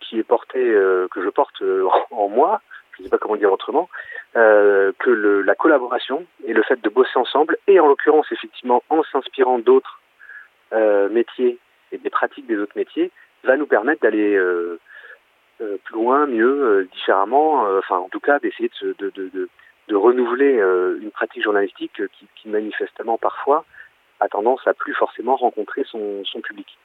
qui 0.00 0.18
est 0.18 0.24
portée, 0.24 0.64
euh, 0.64 1.08
que 1.10 1.22
je 1.22 1.28
porte 1.28 1.62
euh, 1.62 1.88
en 2.10 2.28
moi, 2.28 2.60
je 2.98 3.02
ne 3.02 3.06
sais 3.06 3.10
pas 3.10 3.18
comment 3.18 3.36
dire 3.36 3.52
autrement, 3.52 3.88
euh, 4.36 4.92
que 4.98 5.10
la 5.10 5.54
collaboration 5.54 6.26
et 6.44 6.52
le 6.52 6.62
fait 6.62 6.80
de 6.82 6.88
bosser 6.88 7.16
ensemble, 7.16 7.56
et 7.66 7.78
en 7.80 7.86
l'occurrence 7.86 8.26
effectivement 8.32 8.82
en 8.90 9.02
s'inspirant 9.04 9.58
d'autres 9.58 10.00
euh, 10.72 11.08
métiers 11.08 11.58
et 11.92 11.98
des 11.98 12.10
pratiques 12.10 12.46
des 12.46 12.58
autres 12.58 12.76
métiers, 12.76 13.10
va 13.44 13.56
nous 13.56 13.66
permettre 13.66 14.02
d'aller 14.02 14.34
euh, 14.34 14.78
plus 15.58 15.94
loin, 15.94 16.26
mieux, 16.26 16.88
différemment, 16.92 17.62
enfin 17.78 17.96
en 17.96 18.08
tout 18.08 18.20
cas 18.20 18.38
d'essayer 18.38 18.70
de, 18.82 18.94
de, 18.98 19.10
de, 19.10 19.28
de 19.28 19.48
de 19.88 19.96
renouveler 19.96 20.58
euh, 20.58 20.98
une 21.00 21.10
pratique 21.10 21.42
journalistique 21.42 22.06
qui, 22.18 22.26
qui, 22.36 22.48
manifestement 22.48 23.18
parfois 23.18 23.64
a 24.20 24.28
tendance 24.28 24.60
à 24.66 24.74
plus 24.74 24.94
forcément 24.94 25.36
rencontrer 25.36 25.84
son, 25.84 26.22
son 26.24 26.40
public. 26.40 26.78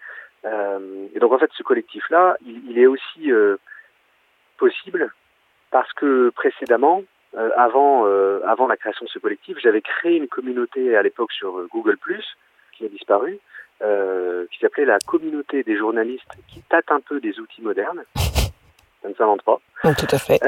Euh, 0.45 1.07
et 1.13 1.19
donc 1.19 1.31
en 1.31 1.39
fait 1.39 1.51
ce 1.55 1.63
collectif-là, 1.63 2.37
il, 2.45 2.69
il, 2.69 2.79
est 2.79 2.87
aussi 2.87 3.31
euh, 3.31 3.57
possible 4.57 5.13
parce 5.71 5.91
que 5.93 6.29
précédemment, 6.31 7.03
euh, 7.35 7.49
avant, 7.57 8.05
euh, 8.05 8.41
avant 8.45 8.67
la 8.67 8.77
création 8.77 9.05
de 9.05 9.09
ce 9.09 9.19
collectif, 9.19 9.57
j'avais 9.61 9.81
créé 9.81 10.17
une 10.17 10.27
communauté 10.27 10.95
à 10.95 11.01
l'époque 11.01 11.31
sur 11.31 11.67
Google⁇ 11.67 11.97
qui 12.73 12.85
a 12.85 12.89
disparu, 12.89 13.39
qui 14.49 14.59
s'appelait 14.59 14.85
la 14.85 14.97
communauté 14.99 15.63
des 15.63 15.77
journalistes 15.77 16.31
qui 16.47 16.61
tâtent 16.61 16.91
un 16.91 17.01
peu 17.01 17.19
des 17.19 17.39
outils 17.39 17.61
modernes. 17.61 18.03
Ça 18.15 19.09
ne 19.09 19.13
s'invente 19.13 19.43
pas. 19.43 19.59
tout 19.83 20.07
à 20.09 20.17
fait. 20.17 20.39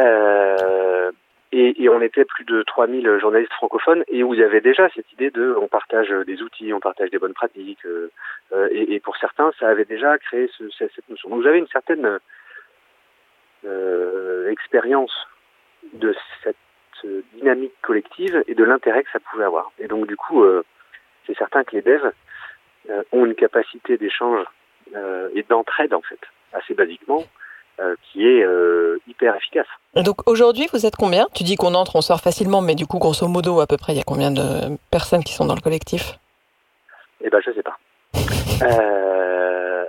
Et, 1.57 1.87
on 1.87 2.01
était 2.01 2.25
plus 2.25 2.43
de 2.43 2.63
3000 2.63 3.17
journalistes 3.17 3.53
francophones 3.53 4.03
et 4.09 4.23
où 4.23 4.33
il 4.33 4.41
y 4.41 4.43
avait 4.43 4.59
déjà 4.59 4.89
cette 4.93 5.09
idée 5.13 5.31
de 5.31 5.55
on 5.57 5.69
partage 5.69 6.09
des 6.27 6.41
outils, 6.41 6.73
on 6.73 6.81
partage 6.81 7.11
des 7.11 7.17
bonnes 7.17 7.33
pratiques. 7.33 7.85
Euh, 7.85 8.11
euh 8.51 8.67
et, 8.73 8.99
pour 8.99 9.15
certains, 9.15 9.53
ça 9.57 9.69
avait 9.69 9.85
déjà 9.85 10.17
créé 10.17 10.49
ce, 10.57 10.69
cette 10.77 11.07
notion. 11.07 11.29
Donc 11.29 11.43
j'avais 11.43 11.59
une 11.59 11.67
certaine 11.67 12.19
euh, 13.65 14.51
expérience 14.51 15.13
de 15.93 16.13
cette 16.43 16.57
dynamique 17.35 17.73
collective 17.81 18.43
et 18.47 18.55
de 18.55 18.63
l'intérêt 18.65 19.03
que 19.03 19.11
ça 19.11 19.21
pouvait 19.21 19.45
avoir. 19.45 19.71
Et 19.79 19.87
donc 19.87 20.07
du 20.07 20.17
coup, 20.17 20.43
c'est 21.25 21.37
certain 21.37 21.63
que 21.63 21.75
les 21.75 21.81
devs 21.81 22.11
ont 23.13 23.25
une 23.25 23.35
capacité 23.35 23.97
d'échange 23.97 24.45
et 25.33 25.43
d'entraide 25.43 25.93
en 25.93 26.01
fait, 26.01 26.19
assez 26.51 26.73
basiquement, 26.73 27.23
qui 28.11 28.25
est 28.27 28.43
euh, 28.43 28.99
hyper 29.07 29.35
efficace. 29.35 29.67
Donc 29.95 30.27
aujourd'hui, 30.29 30.67
vous 30.71 30.85
êtes 30.85 30.95
combien? 30.95 31.27
Tu 31.33 31.43
dis 31.43 31.55
qu'on 31.55 31.73
entre, 31.73 31.95
on 31.95 32.01
sort 32.01 32.21
facilement, 32.21 32.61
mais 32.61 32.75
du 32.75 32.85
coup, 32.85 32.99
grosso 32.99 33.27
modo, 33.27 33.59
à 33.59 33.67
peu 33.67 33.77
près, 33.77 33.93
il 33.93 33.97
y 33.97 34.01
a 34.01 34.03
combien 34.03 34.31
de 34.31 34.77
personnes 34.91 35.23
qui 35.23 35.33
sont 35.33 35.45
dans 35.45 35.55
le 35.55 35.61
collectif? 35.61 36.17
Eh 37.21 37.29
ben, 37.29 37.39
je 37.45 37.51
sais 37.51 37.63
pas. 37.63 37.77
Euh... 38.63 39.83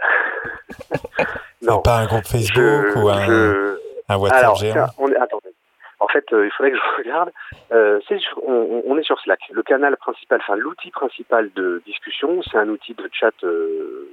non. 1.62 1.81
Pas 1.83 1.99
un 1.99 2.07
groupe 2.07 2.27
Facebook 2.27 2.96
ou 2.96 3.09
un, 3.09 3.77
un 4.09 4.16
WhatsApp 4.16 4.42
Alors, 4.42 4.57
géant 4.57 4.87
on 4.99 5.09
est... 5.09 5.16
Attendez. 5.16 5.55
En 5.99 6.09
fait, 6.09 6.25
euh, 6.33 6.46
il 6.46 6.51
faudrait 6.53 6.72
que 6.72 6.77
je 6.77 6.96
regarde. 6.99 7.31
Euh, 7.72 8.01
est 8.11 8.18
sur, 8.18 8.40
on, 8.46 8.83
on, 8.87 8.99
est 8.99 9.03
sur 9.03 9.18
Slack. 9.20 9.40
Le 9.51 9.62
canal 9.62 9.96
principal, 9.96 10.40
enfin 10.40 10.57
l'outil 10.57 10.90
principal 10.90 11.51
de 11.55 11.83
discussion, 11.87 12.42
c'est 12.42 12.59
un 12.59 12.68
outil 12.68 12.94
de 12.94 13.09
chat 13.12 13.33
euh, 13.44 14.05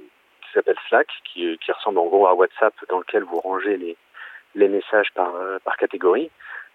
s'appelle 0.54 0.76
Slack, 0.88 1.08
qui, 1.24 1.58
qui, 1.58 1.72
ressemble 1.72 1.98
en 1.98 2.06
gros 2.06 2.26
à 2.26 2.34
WhatsApp, 2.34 2.74
dans 2.88 2.98
lequel 2.98 3.24
vous 3.24 3.40
rangez 3.40 3.76
les, 3.76 4.68
messages 4.68 5.12
par, 5.14 5.34
euh, 5.34 5.58
par 5.64 5.76
catégorie. 5.76 6.30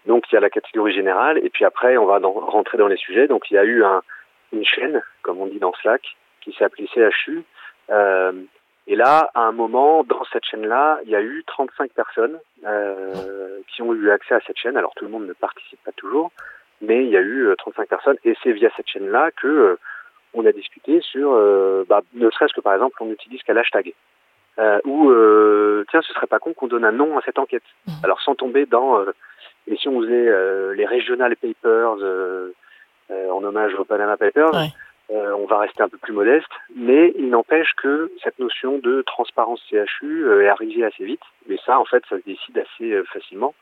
Donc 0.06 0.24
il 0.30 0.34
y 0.34 0.38
a 0.38 0.40
la 0.40 0.50
catégorie 0.50 0.92
générale, 0.92 1.38
et 1.38 1.50
puis 1.50 1.64
après 1.64 1.96
on 1.96 2.06
va 2.06 2.18
rentrer 2.18 2.78
dans 2.78 2.88
les 2.88 2.96
sujets. 2.96 3.26
Donc 3.26 3.50
il 3.50 3.54
y 3.54 3.58
a 3.58 3.64
eu 3.64 3.84
un, 3.84 4.02
une 4.52 4.64
chaîne, 4.64 5.02
comme 5.22 5.40
on 5.40 5.46
dit 5.46 5.58
dans 5.58 5.72
Slack, 5.74 6.02
qui 6.40 6.52
s'est 6.52 6.64
appelée 6.64 6.88
CHU. 6.94 7.44
Euh, 7.90 8.32
et 8.86 8.96
là, 8.96 9.30
à 9.34 9.42
un 9.42 9.52
moment, 9.52 10.04
dans 10.04 10.24
cette 10.32 10.44
chaîne-là, 10.44 10.98
il 11.04 11.10
y 11.10 11.14
a 11.14 11.20
eu 11.20 11.44
35 11.46 11.92
personnes 11.92 12.38
euh, 12.66 13.60
qui 13.68 13.82
ont 13.82 13.94
eu 13.94 14.10
accès 14.10 14.34
à 14.34 14.40
cette 14.46 14.56
chaîne. 14.56 14.76
Alors 14.76 14.94
tout 14.96 15.04
le 15.04 15.10
monde 15.10 15.26
ne 15.26 15.32
participe 15.32 15.82
pas 15.84 15.92
toujours, 15.92 16.32
mais 16.80 17.04
il 17.04 17.10
y 17.10 17.16
a 17.16 17.20
eu 17.20 17.54
35 17.58 17.82
euh, 17.82 17.86
personnes. 17.86 18.16
Et 18.24 18.34
c'est 18.42 18.52
via 18.52 18.70
cette 18.76 18.88
chaîne-là 18.88 19.30
que 19.32 19.46
euh, 19.46 19.78
on 20.34 20.46
a 20.46 20.52
discuté 20.52 21.00
sur, 21.00 21.32
euh, 21.32 21.84
bah, 21.88 22.02
ne 22.14 22.30
serait-ce 22.30 22.54
que 22.54 22.60
par 22.60 22.74
exemple, 22.74 22.96
on 23.00 23.06
n'utilise 23.06 23.42
qu'un 23.42 23.56
hashtag. 23.56 23.92
Euh, 24.58 24.80
ou 24.84 25.12
tiens, 25.90 26.02
ce 26.02 26.12
serait 26.12 26.26
pas 26.26 26.38
con 26.38 26.52
qu'on 26.52 26.66
donne 26.66 26.84
un 26.84 26.92
nom 26.92 27.18
à 27.18 27.22
cette 27.22 27.38
enquête. 27.38 27.62
Mmh. 27.86 27.92
Alors 28.04 28.20
sans 28.20 28.34
tomber 28.34 28.66
dans 28.66 29.02
et 29.66 29.76
si 29.76 29.88
on 29.88 30.00
faisait 30.00 30.74
les 30.74 30.86
regional 30.86 31.34
papers 31.36 31.96
en 33.10 33.44
hommage 33.44 33.74
au 33.74 33.84
Panama 33.84 34.16
Papers. 34.16 34.52
Ouais 34.52 34.68
euh, 35.12 35.32
on 35.32 35.46
va 35.46 35.58
rester 35.58 35.82
un 35.82 35.88
peu 35.88 35.98
plus 35.98 36.12
modeste, 36.12 36.50
mais 36.76 37.12
il 37.18 37.30
n'empêche 37.30 37.72
que 37.76 38.12
cette 38.22 38.38
notion 38.38 38.78
de 38.78 39.02
transparence 39.02 39.60
CHU 39.68 40.24
euh, 40.24 40.44
est 40.44 40.48
arrivée 40.48 40.84
assez 40.84 41.04
vite. 41.04 41.22
Mais 41.48 41.58
ça, 41.66 41.80
en 41.80 41.84
fait, 41.84 42.04
ça 42.08 42.16
se 42.16 42.22
décide 42.24 42.58
assez 42.58 42.92
euh, 42.92 43.04
facilement 43.12 43.54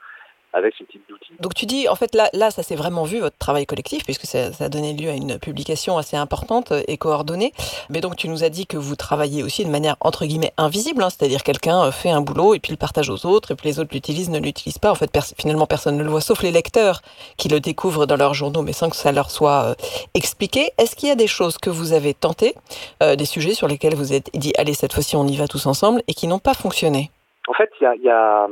avec 0.52 0.74
ce 0.78 0.84
type 0.84 1.02
d'outils. 1.08 1.32
Donc 1.40 1.54
tu 1.54 1.66
dis, 1.66 1.88
en 1.88 1.94
fait, 1.94 2.14
là, 2.14 2.30
là 2.32 2.50
ça 2.50 2.62
s'est 2.62 2.76
vraiment 2.76 3.04
vu, 3.04 3.20
votre 3.20 3.36
travail 3.36 3.66
collectif, 3.66 4.04
puisque 4.04 4.24
ça, 4.24 4.52
ça, 4.52 4.64
a 4.64 4.68
donné 4.68 4.94
lieu 4.94 5.10
à 5.10 5.14
une 5.14 5.38
publication 5.38 5.98
assez 5.98 6.16
importante 6.16 6.72
et 6.86 6.96
coordonnée. 6.96 7.52
Mais 7.90 8.00
donc 8.00 8.16
tu 8.16 8.28
nous 8.28 8.44
as 8.44 8.48
dit 8.48 8.66
que 8.66 8.76
vous 8.76 8.96
travaillez 8.96 9.42
aussi 9.42 9.64
de 9.64 9.70
manière, 9.70 9.96
entre 10.00 10.24
guillemets, 10.24 10.52
invisible, 10.56 11.02
hein, 11.02 11.10
c'est-à-dire 11.10 11.42
quelqu'un 11.42 11.84
euh, 11.84 11.90
fait 11.90 12.10
un 12.10 12.20
boulot 12.20 12.54
et 12.54 12.60
puis 12.60 12.72
le 12.72 12.78
partage 12.78 13.10
aux 13.10 13.26
autres, 13.26 13.52
et 13.52 13.54
puis 13.54 13.68
les 13.68 13.80
autres 13.80 13.90
l'utilisent, 13.92 14.30
ne 14.30 14.38
l'utilisent 14.38 14.78
pas. 14.78 14.90
En 14.90 14.94
fait, 14.94 15.10
finalement, 15.38 15.66
personne 15.66 15.96
ne 15.96 16.02
le 16.02 16.10
voit, 16.10 16.20
sauf 16.20 16.42
les 16.42 16.50
lecteurs 16.50 17.00
qui 17.36 17.48
le 17.48 17.60
découvrent 17.60 18.06
dans 18.06 18.16
leurs 18.16 18.34
journaux, 18.34 18.62
mais 18.62 18.72
sans 18.72 18.90
que 18.90 18.96
ça 18.96 19.12
leur 19.12 19.30
soit 19.30 19.64
euh, 19.64 19.74
expliqué. 20.14 20.70
Est-ce 20.78 20.96
qu'il 20.96 21.08
y 21.08 21.12
a 21.12 21.16
des 21.16 21.26
choses 21.26 21.58
que 21.58 21.70
vous 21.70 21.92
avez 21.92 22.14
tentées, 22.14 22.54
euh, 23.02 23.16
des 23.16 23.26
sujets 23.26 23.54
sur 23.54 23.68
lesquels 23.68 23.94
vous 23.94 24.12
êtes 24.12 24.30
dit, 24.34 24.52
allez, 24.58 24.74
cette 24.74 24.92
fois-ci, 24.92 25.16
on 25.16 25.26
y 25.26 25.36
va 25.36 25.46
tous 25.46 25.66
ensemble, 25.66 26.02
et 26.08 26.14
qui 26.14 26.26
n'ont 26.26 26.38
pas 26.38 26.54
fonctionné? 26.54 27.10
En 27.48 27.54
fait, 27.54 27.70
il 27.80 27.84
y 27.84 27.86
a, 27.86 27.94
y 27.96 28.08
a 28.10 28.46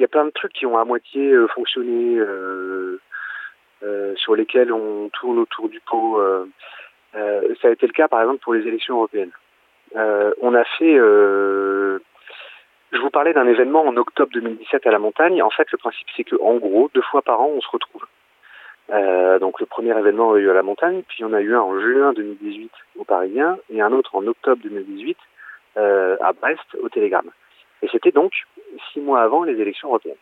il 0.00 0.02
y 0.02 0.06
a 0.06 0.08
plein 0.08 0.24
de 0.24 0.30
trucs 0.30 0.54
qui 0.54 0.64
ont 0.64 0.78
à 0.78 0.84
moitié 0.86 1.30
euh, 1.30 1.46
fonctionné, 1.48 2.16
euh, 2.16 2.98
euh, 3.82 4.16
sur 4.16 4.34
lesquels 4.34 4.72
on 4.72 5.10
tourne 5.10 5.38
autour 5.38 5.68
du 5.68 5.78
pot. 5.80 6.18
ça 7.12 7.68
a 7.68 7.70
été 7.70 7.86
le 7.86 7.92
cas, 7.92 8.08
par 8.08 8.22
exemple, 8.22 8.42
pour 8.42 8.54
les 8.54 8.66
élections 8.66 8.96
européennes. 8.96 9.32
on 9.94 10.54
a 10.54 10.64
fait 10.78 10.96
je 12.92 12.98
vous 12.98 13.10
parlais 13.10 13.34
d'un 13.34 13.46
événement 13.46 13.86
en 13.86 13.96
octobre 13.98 14.32
2017 14.32 14.86
à 14.86 14.90
la 14.90 14.98
montagne. 14.98 15.42
En 15.42 15.50
fait, 15.50 15.70
le 15.70 15.78
principe, 15.78 16.08
c'est 16.16 16.24
que 16.24 16.36
en 16.40 16.54
gros, 16.54 16.90
deux 16.94 17.02
fois 17.02 17.20
par 17.22 17.40
an, 17.42 17.50
on 17.54 17.60
se 17.60 17.68
retrouve. 17.68 18.04
Donc 19.40 19.60
le 19.60 19.66
premier 19.66 19.96
événement 19.98 20.32
a 20.32 20.38
eu 20.38 20.48
à 20.48 20.54
la 20.54 20.62
montagne, 20.62 21.02
puis 21.06 21.24
on 21.24 21.34
a 21.34 21.40
eu 21.40 21.54
un 21.54 21.60
en 21.60 21.78
juin 21.78 22.14
2018 22.14 22.72
au 22.98 23.04
Parisien 23.04 23.58
et 23.68 23.82
un 23.82 23.92
autre 23.92 24.16
en 24.16 24.26
octobre 24.26 24.62
2018 24.62 25.16
euh, 25.76 26.16
à 26.20 26.32
Brest 26.32 26.66
au 26.82 26.88
Télégramme. 26.88 27.30
Et 27.82 27.88
c'était 27.88 28.12
donc 28.12 28.32
six 28.92 29.00
mois 29.00 29.22
avant 29.22 29.44
les 29.44 29.60
élections 29.60 29.88
européennes. 29.88 30.16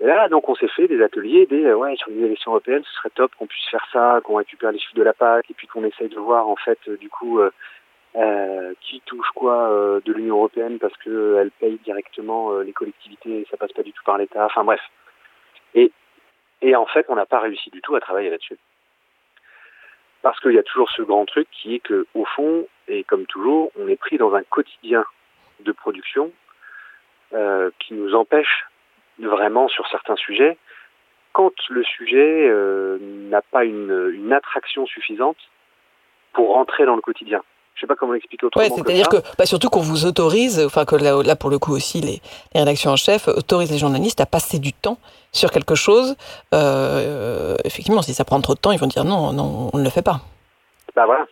Et 0.00 0.06
là, 0.06 0.28
donc, 0.28 0.48
on 0.48 0.54
s'est 0.54 0.68
fait 0.68 0.88
des 0.88 1.02
ateliers, 1.02 1.44
des 1.46 1.64
euh, 1.66 1.76
ouais 1.76 1.94
sur 1.96 2.10
les 2.10 2.24
élections 2.24 2.52
européennes, 2.52 2.82
ce 2.84 2.94
serait 2.96 3.10
top 3.10 3.32
qu'on 3.38 3.46
puisse 3.46 3.68
faire 3.68 3.86
ça, 3.92 4.20
qu'on 4.24 4.36
récupère 4.36 4.72
les 4.72 4.78
chiffres 4.78 4.94
de 4.94 5.02
la 5.02 5.12
PAC, 5.12 5.50
et 5.50 5.54
puis 5.54 5.66
qu'on 5.66 5.84
essaye 5.84 6.08
de 6.08 6.18
voir 6.18 6.48
en 6.48 6.56
fait, 6.56 6.78
euh, 6.88 6.96
du 6.96 7.10
coup, 7.10 7.38
euh, 7.40 8.72
qui 8.80 9.02
touche 9.04 9.28
quoi 9.34 9.68
de 10.04 10.12
l'Union 10.12 10.36
européenne 10.36 10.78
parce 10.80 10.96
que 10.96 11.36
elle 11.38 11.52
paye 11.52 11.78
directement 11.84 12.58
les 12.58 12.72
collectivités, 12.72 13.40
et 13.40 13.46
ça 13.50 13.56
passe 13.56 13.72
pas 13.72 13.84
du 13.84 13.92
tout 13.92 14.02
par 14.04 14.18
l'État. 14.18 14.46
Enfin 14.46 14.64
bref. 14.64 14.80
Et 15.74 15.92
et 16.62 16.74
en 16.74 16.86
fait, 16.86 17.06
on 17.08 17.14
n'a 17.14 17.26
pas 17.26 17.38
réussi 17.38 17.70
du 17.70 17.80
tout 17.80 17.94
à 17.94 18.00
travailler 18.00 18.30
là-dessus. 18.30 18.58
Parce 20.22 20.38
qu'il 20.40 20.52
y 20.52 20.58
a 20.58 20.62
toujours 20.62 20.90
ce 20.90 21.02
grand 21.02 21.24
truc 21.24 21.48
qui 21.50 21.76
est 21.76 21.78
que, 21.78 22.06
au 22.14 22.24
fond, 22.24 22.66
et 22.88 23.04
comme 23.04 23.26
toujours, 23.26 23.70
on 23.78 23.88
est 23.88 23.96
pris 23.96 24.18
dans 24.18 24.34
un 24.34 24.42
quotidien 24.42 25.04
de 25.60 25.72
production 25.72 26.32
euh, 27.34 27.70
qui 27.78 27.94
nous 27.94 28.14
empêche 28.14 28.66
vraiment 29.18 29.68
sur 29.68 29.86
certains 29.88 30.16
sujets, 30.16 30.56
quand 31.32 31.52
le 31.68 31.84
sujet 31.84 32.48
euh, 32.48 32.98
n'a 33.00 33.42
pas 33.42 33.64
une, 33.64 34.10
une, 34.14 34.32
attraction 34.32 34.86
suffisante 34.86 35.36
pour 36.32 36.54
rentrer 36.54 36.86
dans 36.86 36.96
le 36.96 37.02
quotidien. 37.02 37.42
Je 37.74 37.82
sais 37.82 37.86
pas 37.86 37.94
comment 37.94 38.12
l'expliquer 38.12 38.46
autrement. 38.46 38.64
Ouais, 38.64 38.70
c'est-à-dire 38.70 39.08
que, 39.08 39.18
bah, 39.38 39.46
surtout 39.46 39.68
qu'on 39.70 39.80
vous 39.80 40.06
autorise, 40.06 40.62
enfin 40.64 40.84
que 40.84 40.96
là, 40.96 41.22
là, 41.22 41.36
pour 41.36 41.50
le 41.50 41.58
coup 41.58 41.72
aussi 41.72 42.00
les, 42.00 42.20
les, 42.54 42.60
rédactions 42.60 42.90
en 42.90 42.96
chef 42.96 43.28
autorisent 43.28 43.70
les 43.70 43.78
journalistes 43.78 44.20
à 44.20 44.26
passer 44.26 44.58
du 44.58 44.72
temps 44.72 44.98
sur 45.32 45.50
quelque 45.50 45.74
chose. 45.74 46.16
Euh, 46.52 47.56
effectivement, 47.64 48.02
si 48.02 48.12
ça 48.12 48.24
prend 48.24 48.40
trop 48.40 48.54
de 48.54 48.58
temps, 48.58 48.72
ils 48.72 48.80
vont 48.80 48.86
dire 48.86 49.04
non, 49.04 49.32
non, 49.32 49.70
on 49.72 49.78
ne 49.78 49.84
le 49.84 49.90
fait 49.90 50.02
pas. 50.02 50.20
Bah 50.96 51.06
voilà. 51.06 51.26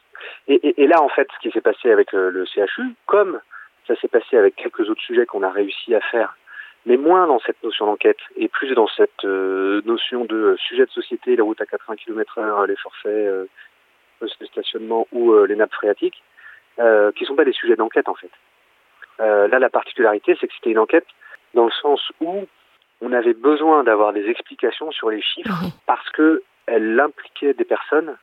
Et, 0.47 0.55
et, 0.55 0.83
et 0.83 0.87
là, 0.87 1.03
en 1.03 1.09
fait, 1.09 1.29
ce 1.35 1.41
qui 1.41 1.53
s'est 1.53 1.61
passé 1.61 1.91
avec 1.91 2.13
le, 2.13 2.31
le 2.31 2.47
CHU, 2.47 2.95
comme 3.07 3.41
ça 3.89 3.97
s'est 3.97 4.09
passé 4.09 4.37
avec 4.37 4.55
quelques 4.55 4.89
autres 4.89 5.03
sujets 5.03 5.27
qu'on 5.27 5.43
a 5.43 5.51
réussi 5.51 5.95
à 5.95 6.01
faire, 6.01 6.37
mais 6.87 6.97
moins 6.97 7.27
dans 7.27 7.41
cette 7.41 7.63
notion 7.65 7.87
d'enquête 7.87 8.19
et 8.37 8.49
plus 8.49 8.73
dans 8.75 8.87
cette 8.87 9.25
euh, 9.25 9.83
notion 9.85 10.25
de 10.25 10.57
sujet 10.59 10.85
de 10.85 10.91
société, 10.91 11.35
les 11.35 11.43
routes 11.43 11.61
à 11.61 11.67
80 11.67 11.97
km 11.97 12.39
heure, 12.39 12.67
les 12.67 12.77
forfaits 12.77 13.07
euh, 13.07 13.47
de 14.21 14.47
stationnement 14.47 15.09
ou 15.13 15.33
euh, 15.33 15.47
les 15.47 15.57
nappes 15.57 15.75
phréatiques, 15.75 16.23
euh, 16.79 17.11
qui 17.13 17.25
sont 17.25 17.35
pas 17.35 17.45
des 17.45 17.53
sujets 17.53 17.77
d'enquête 17.77 18.09
en 18.09 18.15
fait. 18.15 18.31
Euh, 19.21 19.49
là, 19.49 19.59
la 19.59 19.71
particularité, 19.71 20.37
c'est 20.41 20.47
que 20.47 20.55
c'était 20.55 20.71
une 20.71 20.79
enquête 20.79 21.07
dans 21.55 21.65
le 21.65 21.73
sens 21.73 22.01
où 22.21 22.47
on 23.01 23.13
avait 23.13 23.35
besoin 23.35 23.85
d'avoir 23.85 24.13
des 24.13 24.29
explications 24.29 24.91
sur 24.93 25.11
les 25.11 25.23
chiffres 25.23 25.51
parce 25.87 26.09
que 26.11 26.43
elle 26.67 26.99
impliquait 27.01 27.55
des 27.55 27.65
personnes 27.65 28.17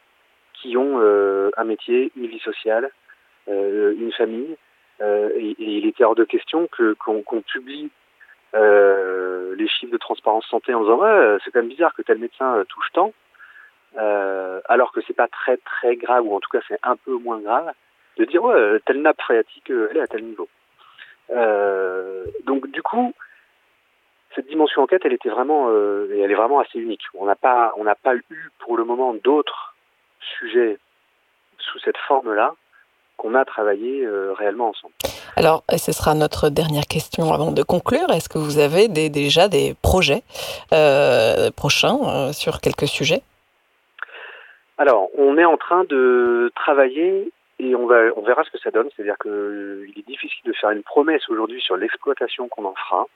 qui 0.54 0.78
ont 0.78 1.00
euh, 1.00 1.50
un 1.58 1.64
métier, 1.64 2.12
une 2.16 2.28
vie 2.28 2.40
sociale, 2.40 2.92
euh, 3.50 3.94
une 3.98 4.12
famille, 4.12 4.56
euh, 5.02 5.30
et, 5.36 5.52
et, 5.52 5.78
il 5.78 5.86
était 5.86 6.04
hors 6.04 6.16
de 6.16 6.24
question 6.24 6.68
que 6.68 6.94
qu'on 6.94 7.22
qu 7.22 7.42
publie 7.42 7.92
euh, 8.56 9.54
les 9.58 9.68
chiffres 9.68 9.92
de 9.92 9.98
transparence 9.98 10.46
santé 10.46 10.74
en 10.74 10.82
disant 10.82 10.98
ouais 10.98 11.38
c'est 11.44 11.52
quand 11.52 11.60
même 11.60 11.70
bizarre 11.70 11.94
que 11.94 12.02
tel 12.02 12.20
médecin 12.20 12.56
euh, 12.56 12.64
touche 12.64 12.90
tant 12.94 13.12
euh, 13.98 14.62
alors 14.66 14.94
que 14.94 15.02
c'est 15.06 15.14
pas 15.14 15.28
très 15.28 15.58
très 15.58 15.98
grave 15.98 16.26
ou 16.26 16.34
en 16.34 16.40
tout 16.40 16.50
cas 16.50 16.62
c'est 16.70 16.80
un 16.84 16.96
peu 16.96 17.18
moins 17.18 17.42
grave 17.42 17.74
de 18.18 18.24
dire 18.24 18.42
ouais 18.44 18.80
telle 18.86 19.02
nappe 19.02 19.20
phréatique 19.22 19.70
elle 19.70 19.98
est 19.98 20.02
à 20.02 20.08
tel 20.08 20.24
niveau. 20.24 20.48
Donc 22.46 22.68
du 22.68 22.82
coup 22.82 23.14
cette 24.36 24.48
dimension 24.48 24.84
enquête 24.84 25.02
elle 25.04 25.14
était 25.14 25.30
vraiment 25.30 25.70
et 25.70 26.20
elle 26.20 26.32
est 26.32 26.36
vraiment 26.36 26.60
assez 26.60 26.80
unique. 26.80 27.04
On 27.14 27.26
n'a 27.26 27.36
pas 27.36 27.74
on 27.76 27.84
n'a 27.84 27.96
pas 27.96 28.16
eu 28.16 28.52
pour 28.60 28.78
le 28.78 28.86
moment 28.86 29.14
d'autres 29.16 29.76
sujets 30.40 30.78
sous 31.58 31.80
cette 31.80 31.98
forme 31.98 32.34
là 32.34 32.56
qu'on 33.18 33.36
a 33.36 33.46
travaillé 33.46 34.06
euh, 34.06 34.34
réellement 34.34 34.70
ensemble. 34.70 34.94
Alors, 35.36 35.64
ce 35.78 35.92
sera 35.92 36.14
notre 36.14 36.50
dernière 36.50 36.86
question 36.86 37.34
avant 37.34 37.52
de 37.52 37.64
conclure. 37.64 38.10
Est-ce 38.12 38.30
que 38.30 38.38
vous 38.38 38.60
avez 38.60 38.88
des, 38.88 39.10
déjà 39.10 39.48
des 39.48 39.76
projets 39.82 40.24
euh, 40.74 41.52
prochains 41.52 41.98
euh, 42.04 42.34
sur 42.34 42.62
quelques 42.62 42.88
sujets? 42.88 43.22
Alors, 44.78 45.10
on 45.18 45.38
est 45.38 45.46
en 45.46 45.58
train 45.58 45.84
de 45.86 46.52
travailler 46.56 47.32
et 47.60 47.76
on, 47.76 47.86
va, 47.86 47.98
on 48.18 48.22
verra 48.22 48.44
ce 48.44 48.52
que 48.52 48.60
ça 48.60 48.72
donne. 48.72 48.90
C'est-à-dire 48.96 49.18
qu'il 49.22 49.94
est 49.98 50.08
difficile 50.08 50.44
de 50.46 50.54
faire 50.54 50.72
une 50.72 50.84
promesse 50.84 51.28
aujourd'hui 51.30 51.62
sur 51.62 51.78
l'exploitation 51.78 52.48
qu'on 52.50 52.66
en 52.66 52.76
fera. 52.76 53.08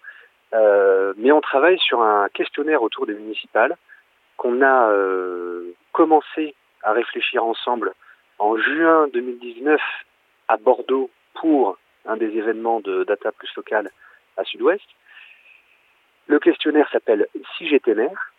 Mais 1.18 1.32
on 1.32 1.42
travaille 1.42 1.78
sur 1.80 2.02
un 2.02 2.28
questionnaire 2.34 2.82
autour 2.82 3.06
des 3.06 3.14
municipales 3.14 3.76
qu'on 4.38 4.64
a 4.64 4.90
commencé 5.92 6.56
à 6.84 6.94
réfléchir 6.94 7.44
ensemble 7.44 7.94
en 8.40 8.58
juin 8.58 9.08
2019 9.14 9.80
à 10.48 10.58
Bordeaux 10.58 11.10
pour 11.36 11.78
un 12.06 12.18
des 12.18 12.38
événements 12.38 12.80
de 12.80 13.04
Data 13.04 13.32
Plus 13.32 13.50
Local 13.56 13.90
à 14.38 14.44
Sud-Ouest. 14.46 14.86
Le 16.28 16.40
questionnaire 16.40 16.90
s'appelle 16.92 17.28
Si 17.58 17.68
j'étais 17.68 17.94
maire. 17.94 18.32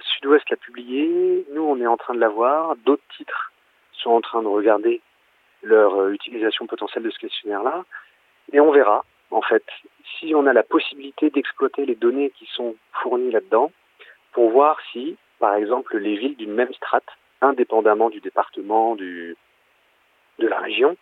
Sud-Ouest 0.00 0.48
l'a 0.50 0.56
publié, 0.56 1.46
nous 1.52 1.62
on 1.62 1.80
est 1.80 1.86
en 1.86 1.96
train 1.96 2.14
de 2.14 2.20
l'avoir, 2.20 2.76
d'autres 2.76 3.02
titres 3.16 3.52
sont 3.92 4.10
en 4.10 4.20
train 4.20 4.42
de 4.42 4.48
regarder 4.48 5.00
leur 5.62 5.94
euh, 5.94 6.12
utilisation 6.12 6.66
potentielle 6.66 7.04
de 7.04 7.10
ce 7.10 7.18
questionnaire-là, 7.18 7.84
et 8.52 8.60
on 8.60 8.70
verra 8.70 9.04
en 9.30 9.40
fait 9.40 9.64
si 10.18 10.34
on 10.34 10.46
a 10.46 10.52
la 10.52 10.62
possibilité 10.62 11.30
d'exploiter 11.30 11.86
les 11.86 11.94
données 11.94 12.30
qui 12.30 12.46
sont 12.46 12.76
fournies 12.92 13.30
là-dedans 13.30 13.72
pour 14.32 14.50
voir 14.50 14.78
si, 14.92 15.16
par 15.38 15.54
exemple, 15.54 15.96
les 15.96 16.16
villes 16.16 16.36
d'une 16.36 16.52
même 16.52 16.72
strate 16.74 17.06
indépendamment 17.44 18.10
du 18.10 18.20
département, 18.20 18.94
du, 18.96 19.36
de 20.38 20.46
la 20.46 20.58
région, 20.58 20.96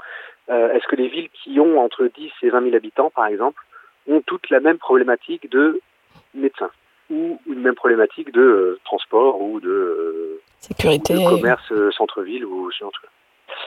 est-ce 0.48 0.86
que 0.88 0.96
les 0.96 1.08
villes 1.08 1.30
qui 1.30 1.58
ont 1.60 1.80
entre 1.80 2.06
10 2.06 2.30
et 2.42 2.50
20 2.50 2.62
000 2.62 2.76
habitants, 2.76 3.10
par 3.10 3.26
exemple, 3.26 3.62
ont 4.08 4.20
toutes 4.20 4.50
la 4.50 4.60
même 4.60 4.78
problématique 4.78 5.48
de 5.50 5.80
médecins 6.34 6.70
ou 7.10 7.40
une 7.46 7.60
même 7.60 7.74
problématique 7.74 8.32
de 8.32 8.78
transport 8.84 9.40
ou 9.40 9.60
de, 9.60 10.40
sécurité, 10.58 11.14
de 11.14 11.28
commerce 11.28 11.72
centre-ville 11.96 12.44
ou 12.44 12.70
ce 12.70 12.78
genre 12.78 12.92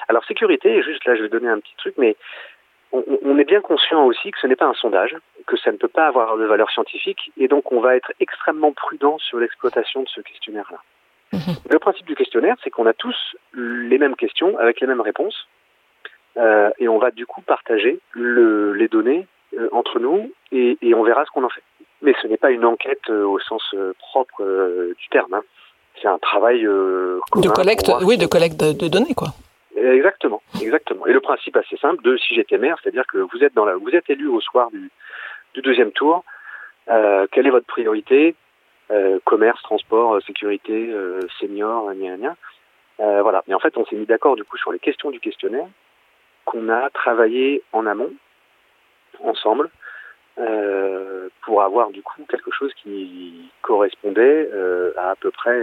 Alors 0.07 0.25
sécurité, 0.25 0.81
juste 0.81 1.05
là 1.05 1.15
je 1.15 1.23
vais 1.23 1.29
donner 1.29 1.49
un 1.49 1.59
petit 1.59 1.75
truc, 1.77 1.95
mais 1.97 2.15
on, 2.91 3.37
est 3.37 3.43
bien 3.43 3.61
conscient 3.61 4.05
aussi 4.05 4.31
que 4.31 4.39
ce 4.39 4.47
n'est 4.47 4.55
pas 4.55 4.67
un 4.67 4.73
sondage, 4.73 5.15
que 5.47 5.57
ça 5.57 5.71
ne 5.71 5.77
peut 5.77 5.89
pas 5.89 6.07
avoir 6.07 6.37
de 6.37 6.45
valeur 6.45 6.71
scientifique, 6.71 7.31
et 7.37 7.47
donc 7.47 7.71
on 7.71 7.81
va 7.81 7.95
être 7.95 8.13
extrêmement 8.19 8.71
prudent 8.71 9.17
sur 9.19 9.37
l'exploitation 9.37 10.03
de 10.03 10.07
ce 10.07 10.21
questionnaire-là. 10.21 10.81
Le 11.69 11.79
principe 11.79 12.05
du 12.05 12.15
questionnaire, 12.15 12.55
c'est 12.63 12.69
qu'on 12.69 12.85
a 12.85 12.93
tous 12.93 13.15
les 13.53 13.97
mêmes 13.97 14.15
questions 14.15 14.57
avec 14.57 14.81
les 14.81 14.87
mêmes 14.87 15.01
réponses, 15.01 15.47
euh, 16.37 16.69
et 16.79 16.87
on 16.87 16.97
va 16.97 17.11
du 17.11 17.25
coup 17.25 17.41
partager 17.41 17.99
les 18.15 18.87
données 18.87 19.27
euh, 19.57 19.69
entre 19.71 19.99
nous, 19.99 20.31
et, 20.51 20.77
on 20.93 21.03
verra 21.03 21.25
ce 21.25 21.31
qu'on 21.31 21.43
en 21.43 21.49
fait. 21.49 21.63
Mais 22.01 22.13
ce 22.21 22.27
n'est 22.27 22.37
pas 22.37 22.51
une 22.51 22.65
enquête 22.65 23.09
euh, 23.09 23.25
au 23.25 23.39
sens 23.39 23.75
propre 23.99 24.43
du 24.97 25.07
terme. 25.09 25.33
Hein. 25.33 25.43
C'est 26.01 26.07
un 26.07 26.19
travail 26.19 26.63
de 26.63 27.49
collecte, 27.49 27.89
oui, 28.01 28.17
de 28.17 28.25
collecte 28.25 28.59
de 28.59 28.87
données, 28.87 29.13
quoi. 29.15 29.29
Exactement, 29.77 30.41
exactement. 30.61 31.05
Et 31.05 31.13
le 31.13 31.21
principe 31.21 31.55
assez 31.57 31.77
simple 31.77 32.01
de 32.03 32.17
si 32.17 32.35
j'étais 32.35 32.57
maire, 32.57 32.77
c'est-à-dire 32.81 33.05
que 33.07 33.17
vous 33.17 33.43
êtes 33.43 33.53
dans 33.53 33.65
la, 33.65 33.75
vous 33.75 33.89
êtes 33.89 34.09
élu 34.09 34.27
au 34.27 34.41
soir 34.41 34.69
du, 34.71 34.89
du 35.53 35.61
deuxième 35.61 35.91
tour. 35.91 36.23
Quelle 36.87 37.47
est 37.47 37.51
votre 37.51 37.65
priorité? 37.65 38.35
Commerce, 39.23 39.61
transport, 39.63 40.21
sécurité, 40.23 40.89
euh, 40.91 41.21
senior, 41.39 41.91
gna 41.93 42.17
gna. 42.17 42.35
Euh, 42.99 43.21
voilà. 43.21 43.43
Et 43.47 43.53
en 43.53 43.59
fait, 43.59 43.77
on 43.77 43.85
s'est 43.85 43.95
mis 43.95 44.05
d'accord 44.05 44.35
du 44.35 44.43
coup 44.43 44.57
sur 44.57 44.71
les 44.71 44.79
questions 44.79 45.11
du 45.11 45.19
questionnaire 45.19 45.67
qu'on 46.45 46.69
a 46.69 46.89
travaillé 46.91 47.63
en 47.73 47.85
amont, 47.87 48.13
ensemble, 49.23 49.69
euh, 50.37 51.29
pour 51.41 51.63
avoir 51.63 51.89
du 51.89 52.03
coup 52.03 52.23
quelque 52.29 52.51
chose 52.51 52.71
qui 52.75 53.49
correspondait 53.61 54.49
euh, 54.53 54.93
à 54.97 55.11
à 55.11 55.15
peu 55.15 55.31
près 55.31 55.59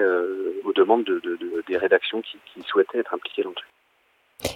aux 0.65 0.73
demandes 0.73 1.05
de, 1.05 1.21
de, 1.21 1.37
de, 1.37 1.63
des 1.67 1.77
rédactions 1.77 2.21
qui, 2.23 2.39
qui 2.47 2.63
souhaitaient 2.63 2.99
être 2.99 3.15
impliquées 3.15 3.43
dans 3.43 3.51
le 3.51 3.55
truc. 3.55 3.72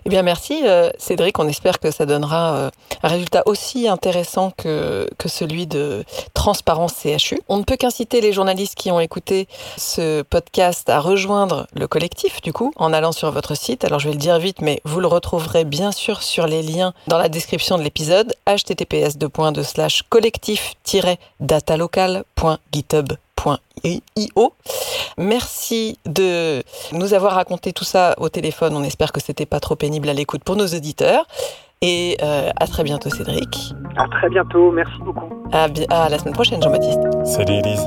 Eh 0.05 0.09
bien, 0.09 0.23
merci 0.23 0.63
euh, 0.65 0.91
Cédric. 0.99 1.39
On 1.39 1.49
espère 1.49 1.81
que 1.81 1.91
ça 1.91 2.07
donnera 2.07 2.55
euh, 2.57 2.71
un 3.03 3.09
résultat 3.09 3.43
aussi 3.47 3.89
intéressant 3.89 4.53
que, 4.57 5.09
que 5.19 5.29
celui 5.29 5.67
de 5.67 6.05
Transparence 6.35 6.95
CHU. 7.03 7.41
On 7.49 7.59
ne 7.59 7.65
peut 7.65 7.77
qu'inciter 7.77 8.21
les 8.21 8.33
journalistes 8.33 8.75
qui 8.75 8.91
ont 8.91 9.01
écouté 9.01 9.49
ce 9.77 10.23
podcast 10.23 10.89
à 10.89 11.01
rejoindre 11.01 11.67
le 11.75 11.87
collectif, 11.89 12.41
du 12.41 12.53
coup, 12.53 12.73
en 12.77 12.93
allant 12.93 13.13
sur 13.13 13.31
votre 13.33 13.55
site. 13.57 13.85
Alors, 13.85 13.99
je 13.99 14.09
vais 14.09 14.15
le 14.15 14.21
dire 14.21 14.39
vite, 14.39 14.61
mais 14.61 14.81
vous 14.85 15.01
le 15.01 15.07
retrouverez 15.07 15.65
bien 15.65 15.93
sûr 15.93 16.23
sur 16.23 16.47
les 16.47 16.63
liens 16.63 16.95
dans 17.09 17.19
la 17.19 17.29
description 17.29 17.79
de 17.79 17.83
l'épisode 17.83 18.35
https 18.47 19.17
Merci 25.19 25.99
de 26.05 26.63
nous 26.93 27.15
avoir 27.15 27.35
raconté 27.35 27.73
tout 27.73 27.85
ça 27.85 28.15
au 28.19 28.29
téléphone. 28.29 28.75
On 28.77 28.83
espère 28.83 29.13
que 29.13 29.21
c'était 29.21 29.47
pas 29.47 29.61
trop 29.61 29.77
pénible 29.77 30.09
à 30.09 30.13
l'écoute 30.13 30.45
pour 30.45 30.57
nos 30.57 30.67
auditeurs. 30.67 31.27
Et 31.83 32.17
euh, 32.23 32.51
à 32.59 32.67
très 32.67 32.85
bientôt, 32.85 33.11
Cédric. 33.11 33.75
À 33.97 34.09
très 34.09 34.29
bientôt. 34.31 34.73
Merci 34.73 34.99
beaucoup. 35.01 35.29
À, 35.53 35.69
à 35.91 36.09
la 36.09 36.19
semaine 36.19 36.35
prochaine, 36.35 36.63
Jean-Baptiste. 36.63 37.01
Salut, 37.25 37.55
Elise. 37.55 37.87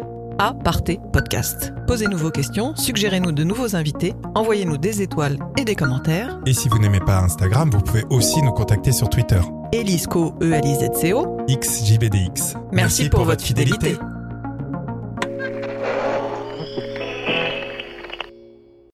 à 0.39 0.53
Partez 0.53 0.99
Podcast. 1.11 1.73
Posez-nous 1.87 2.17
vos 2.17 2.31
questions, 2.31 2.75
suggérez-nous 2.75 3.31
de 3.31 3.43
nouveaux 3.43 3.75
invités, 3.75 4.13
envoyez-nous 4.35 4.77
des 4.77 5.01
étoiles 5.01 5.37
et 5.57 5.65
des 5.65 5.75
commentaires. 5.75 6.39
Et 6.45 6.53
si 6.53 6.69
vous 6.69 6.79
n'aimez 6.79 6.99
pas 6.99 7.19
Instagram, 7.19 7.69
vous 7.71 7.81
pouvez 7.81 8.03
aussi 8.09 8.41
nous 8.41 8.51
contacter 8.51 8.91
sur 8.91 9.09
Twitter. 9.09 9.41
Elisco, 9.71 10.33
E-L-I-Z-C-O. 10.41 11.37
XJBDX. 11.49 12.55
Merci, 12.71 13.09
pour, 13.09 13.25
votre 13.25 13.43
fidélité. 13.43 13.97